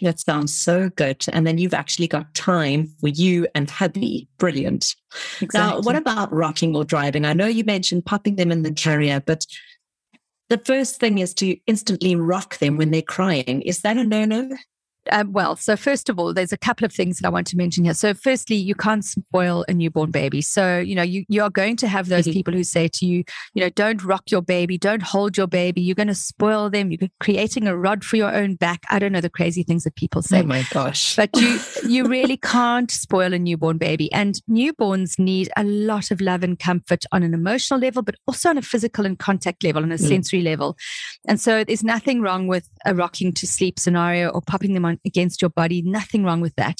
That 0.00 0.18
sounds 0.18 0.54
so 0.54 0.88
good. 0.90 1.24
And 1.32 1.46
then 1.46 1.58
you've 1.58 1.74
actually 1.74 2.08
got 2.08 2.34
time 2.34 2.88
for 3.00 3.08
you 3.08 3.46
and 3.54 3.70
hubby. 3.70 4.28
Brilliant. 4.38 4.96
Exactly. 5.40 5.60
Now, 5.60 5.80
what 5.80 5.96
about 5.96 6.32
rocking 6.32 6.74
or 6.74 6.84
driving? 6.84 7.24
I 7.24 7.34
know 7.34 7.46
you 7.46 7.62
mentioned 7.64 8.06
popping 8.06 8.36
them 8.36 8.50
in 8.50 8.62
the 8.62 8.72
carrier, 8.72 9.22
but 9.24 9.46
the 10.48 10.58
first 10.58 10.98
thing 10.98 11.18
is 11.18 11.34
to 11.34 11.56
instantly 11.66 12.16
rock 12.16 12.58
them 12.58 12.76
when 12.76 12.90
they're 12.90 13.02
crying. 13.02 13.62
Is 13.62 13.82
that 13.82 13.96
a 13.96 14.04
no 14.04 14.24
no? 14.24 14.50
Um, 15.10 15.32
well, 15.32 15.56
so 15.56 15.76
first 15.76 16.08
of 16.08 16.18
all, 16.18 16.32
there's 16.32 16.52
a 16.52 16.56
couple 16.56 16.84
of 16.84 16.92
things 16.92 17.18
that 17.18 17.26
I 17.26 17.30
want 17.30 17.46
to 17.48 17.56
mention 17.56 17.84
here. 17.84 17.94
So, 17.94 18.14
firstly, 18.14 18.56
you 18.56 18.74
can't 18.74 19.04
spoil 19.04 19.64
a 19.68 19.74
newborn 19.74 20.10
baby. 20.10 20.40
So, 20.40 20.78
you 20.78 20.94
know, 20.94 21.02
you, 21.02 21.24
you 21.28 21.42
are 21.42 21.50
going 21.50 21.76
to 21.78 21.88
have 21.88 22.08
those 22.08 22.24
mm-hmm. 22.24 22.32
people 22.32 22.54
who 22.54 22.62
say 22.62 22.88
to 22.88 23.06
you, 23.06 23.24
you 23.54 23.62
know, 23.62 23.68
don't 23.70 24.02
rock 24.04 24.30
your 24.30 24.42
baby, 24.42 24.78
don't 24.78 25.02
hold 25.02 25.36
your 25.36 25.48
baby. 25.48 25.80
You're 25.80 25.96
going 25.96 26.08
to 26.08 26.14
spoil 26.14 26.70
them. 26.70 26.92
You're 26.92 27.08
creating 27.20 27.66
a 27.66 27.76
rod 27.76 28.04
for 28.04 28.16
your 28.16 28.32
own 28.32 28.54
back. 28.54 28.84
I 28.90 28.98
don't 28.98 29.12
know 29.12 29.20
the 29.20 29.30
crazy 29.30 29.64
things 29.64 29.84
that 29.84 29.96
people 29.96 30.22
say. 30.22 30.40
Oh 30.40 30.44
my 30.44 30.64
gosh! 30.70 31.16
But 31.16 31.30
you 31.36 31.58
you 31.88 32.04
really 32.04 32.36
can't 32.36 32.90
spoil 32.90 33.32
a 33.32 33.38
newborn 33.38 33.78
baby. 33.78 34.12
And 34.12 34.40
newborns 34.48 35.18
need 35.18 35.50
a 35.56 35.64
lot 35.64 36.10
of 36.10 36.20
love 36.20 36.44
and 36.44 36.58
comfort 36.58 37.04
on 37.10 37.22
an 37.22 37.34
emotional 37.34 37.80
level, 37.80 38.02
but 38.02 38.14
also 38.28 38.50
on 38.50 38.58
a 38.58 38.62
physical 38.62 39.04
and 39.04 39.18
contact 39.18 39.64
level, 39.64 39.82
on 39.82 39.90
a 39.90 39.96
mm. 39.96 40.08
sensory 40.08 40.42
level. 40.42 40.76
And 41.26 41.40
so, 41.40 41.64
there's 41.64 41.82
nothing 41.82 42.20
wrong 42.20 42.46
with 42.46 42.68
a 42.84 42.94
rocking 42.94 43.32
to 43.32 43.46
sleep 43.46 43.78
scenario 43.78 44.28
or 44.28 44.40
popping 44.40 44.74
them 44.74 44.84
on 44.84 44.91
against 45.06 45.42
your 45.42 45.50
body. 45.50 45.82
Nothing 45.82 46.24
wrong 46.24 46.40
with 46.40 46.54
that. 46.56 46.78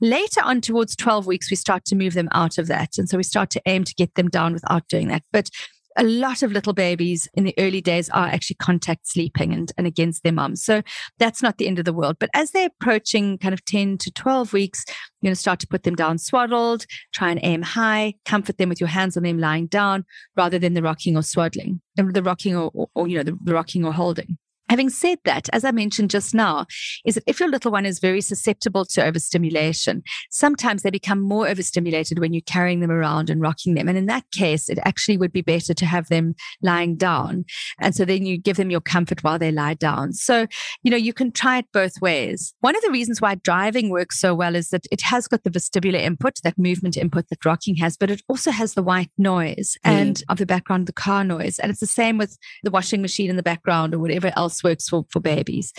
Later 0.00 0.40
on, 0.42 0.60
towards 0.60 0.96
12 0.96 1.26
weeks, 1.26 1.50
we 1.50 1.56
start 1.56 1.84
to 1.86 1.96
move 1.96 2.14
them 2.14 2.28
out 2.32 2.58
of 2.58 2.66
that. 2.68 2.98
And 2.98 3.08
so 3.08 3.16
we 3.16 3.22
start 3.22 3.50
to 3.50 3.62
aim 3.66 3.84
to 3.84 3.94
get 3.94 4.14
them 4.14 4.28
down 4.28 4.52
without 4.52 4.88
doing 4.88 5.08
that. 5.08 5.22
But 5.32 5.50
a 5.96 6.04
lot 6.04 6.42
of 6.42 6.52
little 6.52 6.72
babies 6.72 7.28
in 7.34 7.44
the 7.44 7.54
early 7.58 7.80
days 7.80 8.08
are 8.10 8.26
actually 8.26 8.56
contact 8.56 9.06
sleeping 9.06 9.52
and, 9.52 9.72
and 9.76 9.86
against 9.86 10.22
their 10.22 10.32
moms. 10.32 10.62
So 10.62 10.82
that's 11.18 11.42
not 11.42 11.58
the 11.58 11.66
end 11.66 11.78
of 11.78 11.84
the 11.84 11.92
world. 11.92 12.16
But 12.18 12.30
as 12.34 12.50
they're 12.50 12.68
approaching 12.68 13.38
kind 13.38 13.52
of 13.52 13.64
10 13.64 13.98
to 13.98 14.10
12 14.10 14.52
weeks, 14.52 14.84
you're 14.88 15.28
going 15.28 15.34
to 15.34 15.40
start 15.40 15.60
to 15.60 15.66
put 15.66 15.82
them 15.82 15.94
down 15.94 16.18
swaddled, 16.18 16.86
try 17.12 17.30
and 17.30 17.40
aim 17.42 17.62
high, 17.62 18.14
comfort 18.24 18.58
them 18.58 18.68
with 18.68 18.80
your 18.80 18.88
hands 18.88 19.16
on 19.16 19.22
them 19.22 19.38
lying 19.38 19.66
down 19.66 20.04
rather 20.36 20.58
than 20.58 20.74
the 20.74 20.82
rocking 20.82 21.16
or 21.16 21.22
swaddling, 21.22 21.80
the 21.96 22.22
rocking 22.22 22.56
or, 22.56 22.70
or, 22.74 22.88
or 22.94 23.08
you 23.08 23.22
know, 23.22 23.36
the 23.42 23.54
rocking 23.54 23.84
or 23.84 23.92
holding. 23.92 24.38
Having 24.72 24.88
said 24.88 25.18
that, 25.26 25.50
as 25.52 25.66
I 25.66 25.70
mentioned 25.70 26.08
just 26.08 26.34
now, 26.34 26.64
is 27.04 27.16
that 27.16 27.24
if 27.26 27.38
your 27.38 27.50
little 27.50 27.70
one 27.70 27.84
is 27.84 27.98
very 27.98 28.22
susceptible 28.22 28.86
to 28.86 29.04
overstimulation, 29.04 30.02
sometimes 30.30 30.80
they 30.80 30.88
become 30.88 31.20
more 31.20 31.46
overstimulated 31.46 32.18
when 32.18 32.32
you're 32.32 32.40
carrying 32.46 32.80
them 32.80 32.90
around 32.90 33.28
and 33.28 33.42
rocking 33.42 33.74
them. 33.74 33.86
And 33.86 33.98
in 33.98 34.06
that 34.06 34.24
case, 34.32 34.70
it 34.70 34.78
actually 34.82 35.18
would 35.18 35.30
be 35.30 35.42
better 35.42 35.74
to 35.74 35.84
have 35.84 36.08
them 36.08 36.34
lying 36.62 36.96
down. 36.96 37.44
And 37.80 37.94
so 37.94 38.06
then 38.06 38.24
you 38.24 38.38
give 38.38 38.56
them 38.56 38.70
your 38.70 38.80
comfort 38.80 39.22
while 39.22 39.38
they 39.38 39.52
lie 39.52 39.74
down. 39.74 40.14
So, 40.14 40.46
you 40.82 40.90
know, 40.90 40.96
you 40.96 41.12
can 41.12 41.32
try 41.32 41.58
it 41.58 41.66
both 41.74 42.00
ways. 42.00 42.54
One 42.60 42.74
of 42.74 42.80
the 42.80 42.90
reasons 42.90 43.20
why 43.20 43.34
driving 43.34 43.90
works 43.90 44.18
so 44.18 44.34
well 44.34 44.56
is 44.56 44.70
that 44.70 44.86
it 44.90 45.02
has 45.02 45.28
got 45.28 45.44
the 45.44 45.50
vestibular 45.50 46.00
input, 46.00 46.40
that 46.44 46.56
movement 46.56 46.96
input 46.96 47.28
that 47.28 47.44
rocking 47.44 47.76
has, 47.76 47.98
but 47.98 48.10
it 48.10 48.22
also 48.26 48.50
has 48.50 48.72
the 48.72 48.82
white 48.82 49.10
noise 49.18 49.76
mm. 49.84 49.90
and 49.90 50.22
of 50.30 50.38
the 50.38 50.46
background, 50.46 50.86
the 50.86 50.94
car 50.94 51.24
noise. 51.24 51.58
And 51.58 51.70
it's 51.70 51.80
the 51.80 51.86
same 51.86 52.16
with 52.16 52.38
the 52.62 52.70
washing 52.70 53.02
machine 53.02 53.28
in 53.28 53.36
the 53.36 53.42
background 53.42 53.92
or 53.92 53.98
whatever 53.98 54.32
else 54.34 54.61
works 54.62 54.88
for, 54.88 55.04
for 55.10 55.20
babies. 55.20 55.72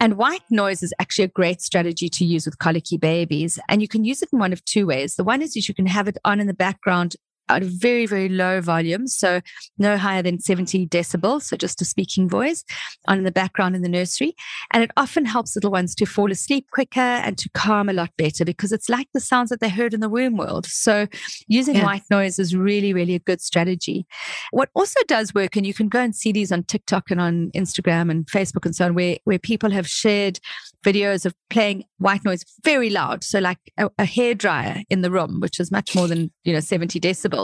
And 0.00 0.16
white 0.16 0.42
noise 0.50 0.82
is 0.82 0.92
actually 0.98 1.24
a 1.24 1.28
great 1.28 1.60
strategy 1.60 2.08
to 2.08 2.24
use 2.24 2.46
with 2.46 2.58
colicky 2.58 2.96
babies. 2.96 3.58
And 3.68 3.82
you 3.82 3.88
can 3.88 4.04
use 4.04 4.22
it 4.22 4.28
in 4.32 4.38
one 4.38 4.52
of 4.52 4.64
two 4.64 4.86
ways. 4.86 5.16
The 5.16 5.24
one 5.24 5.42
is 5.42 5.56
you 5.56 5.74
can 5.74 5.86
have 5.86 6.08
it 6.08 6.18
on 6.24 6.40
in 6.40 6.46
the 6.46 6.54
background 6.54 7.16
at 7.48 7.62
a 7.62 7.66
very, 7.66 8.06
very 8.06 8.28
low 8.28 8.60
volume. 8.60 9.06
So 9.06 9.40
no 9.78 9.96
higher 9.96 10.22
than 10.22 10.40
70 10.40 10.86
decibels. 10.88 11.42
So 11.42 11.56
just 11.56 11.80
a 11.82 11.84
speaking 11.84 12.28
voice 12.28 12.64
on 13.06 13.18
in 13.18 13.24
the 13.24 13.32
background 13.32 13.76
in 13.76 13.82
the 13.82 13.88
nursery. 13.88 14.34
And 14.72 14.82
it 14.82 14.90
often 14.96 15.24
helps 15.24 15.56
little 15.56 15.70
ones 15.70 15.94
to 15.96 16.06
fall 16.06 16.30
asleep 16.30 16.66
quicker 16.72 17.00
and 17.00 17.38
to 17.38 17.48
calm 17.50 17.88
a 17.88 17.92
lot 17.92 18.10
better 18.16 18.44
because 18.44 18.72
it's 18.72 18.88
like 18.88 19.08
the 19.12 19.20
sounds 19.20 19.50
that 19.50 19.60
they 19.60 19.68
heard 19.68 19.94
in 19.94 20.00
the 20.00 20.08
womb 20.08 20.36
world. 20.36 20.66
So 20.66 21.06
using 21.46 21.76
yeah. 21.76 21.84
white 21.84 22.04
noise 22.10 22.38
is 22.38 22.56
really, 22.56 22.92
really 22.92 23.14
a 23.14 23.20
good 23.20 23.40
strategy. 23.40 24.06
What 24.50 24.70
also 24.74 25.00
does 25.06 25.34
work, 25.34 25.56
and 25.56 25.66
you 25.66 25.74
can 25.74 25.88
go 25.88 26.00
and 26.00 26.14
see 26.14 26.32
these 26.32 26.52
on 26.52 26.64
TikTok 26.64 27.10
and 27.10 27.20
on 27.20 27.50
Instagram 27.54 28.10
and 28.10 28.26
Facebook 28.26 28.64
and 28.64 28.74
so 28.74 28.86
on, 28.86 28.94
where, 28.94 29.18
where 29.24 29.38
people 29.38 29.70
have 29.70 29.88
shared 29.88 30.38
videos 30.84 31.26
of 31.26 31.34
playing 31.50 31.84
white 31.98 32.24
noise 32.24 32.44
very 32.62 32.90
loud. 32.90 33.24
So 33.24 33.38
like 33.38 33.58
a, 33.76 33.90
a 33.98 34.04
hair 34.04 34.34
dryer 34.34 34.82
in 34.88 35.02
the 35.02 35.10
room, 35.10 35.40
which 35.40 35.58
is 35.58 35.70
much 35.70 35.94
more 35.94 36.06
than, 36.06 36.30
you 36.44 36.52
know, 36.52 36.60
70 36.60 37.00
decibels. 37.00 37.35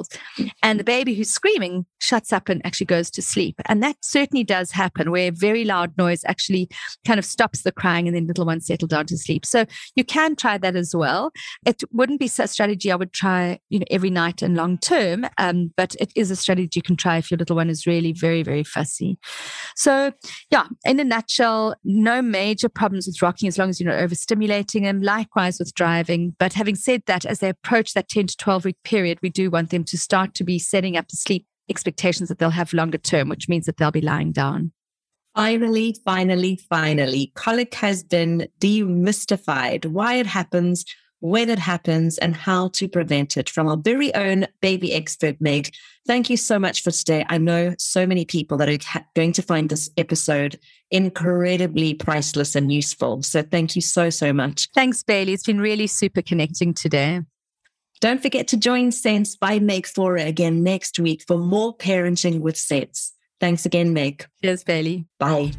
And 0.62 0.80
the 0.80 0.84
baby 0.84 1.14
who's 1.14 1.30
screaming 1.30 1.86
shuts 2.00 2.32
up 2.32 2.48
and 2.48 2.64
actually 2.64 2.86
goes 2.86 3.10
to 3.10 3.22
sleep. 3.22 3.60
And 3.66 3.82
that 3.82 3.96
certainly 4.00 4.44
does 4.44 4.72
happen 4.72 5.10
where 5.10 5.30
very 5.30 5.64
loud 5.64 5.96
noise 5.96 6.22
actually 6.26 6.68
kind 7.06 7.18
of 7.18 7.24
stops 7.24 7.62
the 7.62 7.72
crying 7.72 8.06
and 8.06 8.16
then 8.16 8.26
little 8.26 8.44
ones 8.44 8.66
settle 8.66 8.88
down 8.88 9.06
to 9.06 9.18
sleep. 9.18 9.46
So 9.46 9.66
you 9.94 10.04
can 10.04 10.36
try 10.36 10.58
that 10.58 10.76
as 10.76 10.94
well. 10.94 11.30
It 11.66 11.82
wouldn't 11.92 12.20
be 12.20 12.30
a 12.38 12.48
strategy 12.48 12.90
I 12.90 12.96
would 12.96 13.12
try, 13.12 13.58
you 13.68 13.78
know, 13.78 13.86
every 13.90 14.10
night 14.10 14.42
and 14.42 14.56
long 14.56 14.78
term. 14.78 15.26
Um, 15.38 15.72
but 15.76 15.94
it 16.00 16.12
is 16.16 16.30
a 16.30 16.36
strategy 16.36 16.70
you 16.74 16.82
can 16.82 16.96
try 16.96 17.18
if 17.18 17.30
your 17.30 17.38
little 17.38 17.56
one 17.56 17.70
is 17.70 17.86
really 17.86 18.12
very, 18.12 18.42
very 18.42 18.64
fussy. 18.64 19.18
So 19.76 20.12
yeah, 20.50 20.66
in 20.84 21.00
a 21.00 21.04
nutshell, 21.04 21.76
no 21.84 22.22
major 22.22 22.68
problems 22.68 23.06
with 23.06 23.22
rocking 23.22 23.48
as 23.48 23.58
long 23.58 23.70
as 23.70 23.80
you're 23.80 23.92
not 23.92 24.02
overstimulating 24.02 24.82
them. 24.82 25.02
Likewise 25.02 25.58
with 25.58 25.74
driving. 25.74 26.34
But 26.38 26.52
having 26.54 26.74
said 26.74 27.02
that, 27.06 27.24
as 27.24 27.40
they 27.40 27.48
approach 27.48 27.94
that 27.94 28.08
10 28.08 28.28
to 28.28 28.36
12 28.36 28.64
week 28.64 28.76
period, 28.84 29.18
we 29.22 29.30
do 29.30 29.50
want 29.50 29.70
them 29.70 29.81
to 29.84 29.98
start 29.98 30.34
to 30.34 30.44
be 30.44 30.58
setting 30.58 30.96
up 30.96 31.08
the 31.08 31.16
sleep 31.16 31.46
expectations 31.68 32.28
that 32.28 32.38
they'll 32.38 32.50
have 32.50 32.72
longer 32.72 32.98
term, 32.98 33.28
which 33.28 33.48
means 33.48 33.66
that 33.66 33.76
they'll 33.76 33.90
be 33.90 34.00
lying 34.00 34.32
down. 34.32 34.72
Finally, 35.34 35.96
finally, 36.04 36.60
finally, 36.68 37.32
colic 37.34 37.74
has 37.74 38.04
been 38.04 38.46
demystified. 38.60 39.86
Why 39.86 40.16
it 40.16 40.26
happens, 40.26 40.84
when 41.20 41.48
it 41.48 41.58
happens, 41.58 42.18
and 42.18 42.36
how 42.36 42.68
to 42.68 42.86
prevent 42.86 43.38
it 43.38 43.48
from 43.48 43.66
our 43.66 43.78
very 43.78 44.14
own 44.14 44.46
baby 44.60 44.92
expert, 44.92 45.40
Meg. 45.40 45.70
Thank 46.06 46.28
you 46.28 46.36
so 46.36 46.58
much 46.58 46.82
for 46.82 46.90
today. 46.90 47.24
I 47.30 47.38
know 47.38 47.74
so 47.78 48.06
many 48.06 48.26
people 48.26 48.58
that 48.58 48.68
are 48.68 49.04
going 49.16 49.32
to 49.32 49.42
find 49.42 49.70
this 49.70 49.88
episode 49.96 50.58
incredibly 50.90 51.94
priceless 51.94 52.54
and 52.54 52.70
useful. 52.70 53.22
So 53.22 53.40
thank 53.40 53.74
you 53.74 53.80
so, 53.80 54.10
so 54.10 54.34
much. 54.34 54.68
Thanks, 54.74 55.02
Bailey. 55.02 55.32
It's 55.32 55.44
been 55.44 55.60
really 55.60 55.86
super 55.86 56.20
connecting 56.20 56.74
today. 56.74 57.20
Don't 58.02 58.20
forget 58.20 58.48
to 58.48 58.56
join 58.56 58.90
Sense 58.90 59.36
by 59.36 59.60
Meg 59.60 59.86
Faure 59.86 60.16
again 60.16 60.64
next 60.64 60.98
week 60.98 61.22
for 61.24 61.38
more 61.38 61.76
parenting 61.76 62.40
with 62.40 62.56
sense. 62.56 63.12
Thanks 63.38 63.64
again, 63.64 63.92
Meg. 63.92 64.26
Cheers, 64.42 64.64
Bailey. 64.64 65.06
Bye. 65.20 65.52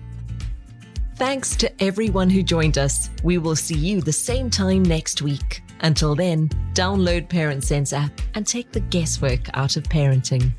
Thanks 1.16 1.56
to 1.56 1.72
everyone 1.82 2.30
who 2.30 2.44
joined 2.44 2.78
us. 2.78 3.10
We 3.24 3.38
will 3.38 3.56
see 3.56 3.78
you 3.78 4.02
the 4.02 4.12
same 4.12 4.50
time 4.50 4.84
next 4.84 5.22
week. 5.22 5.64
Until 5.80 6.16
then, 6.16 6.50
download 6.74 7.30
Parent 7.30 7.64
Sense 7.64 7.94
app 7.94 8.12
and 8.34 8.46
take 8.46 8.74
the 8.74 8.82
guesswork 8.82 9.48
out 9.54 9.78
of 9.78 9.84
parenting. 9.84 10.52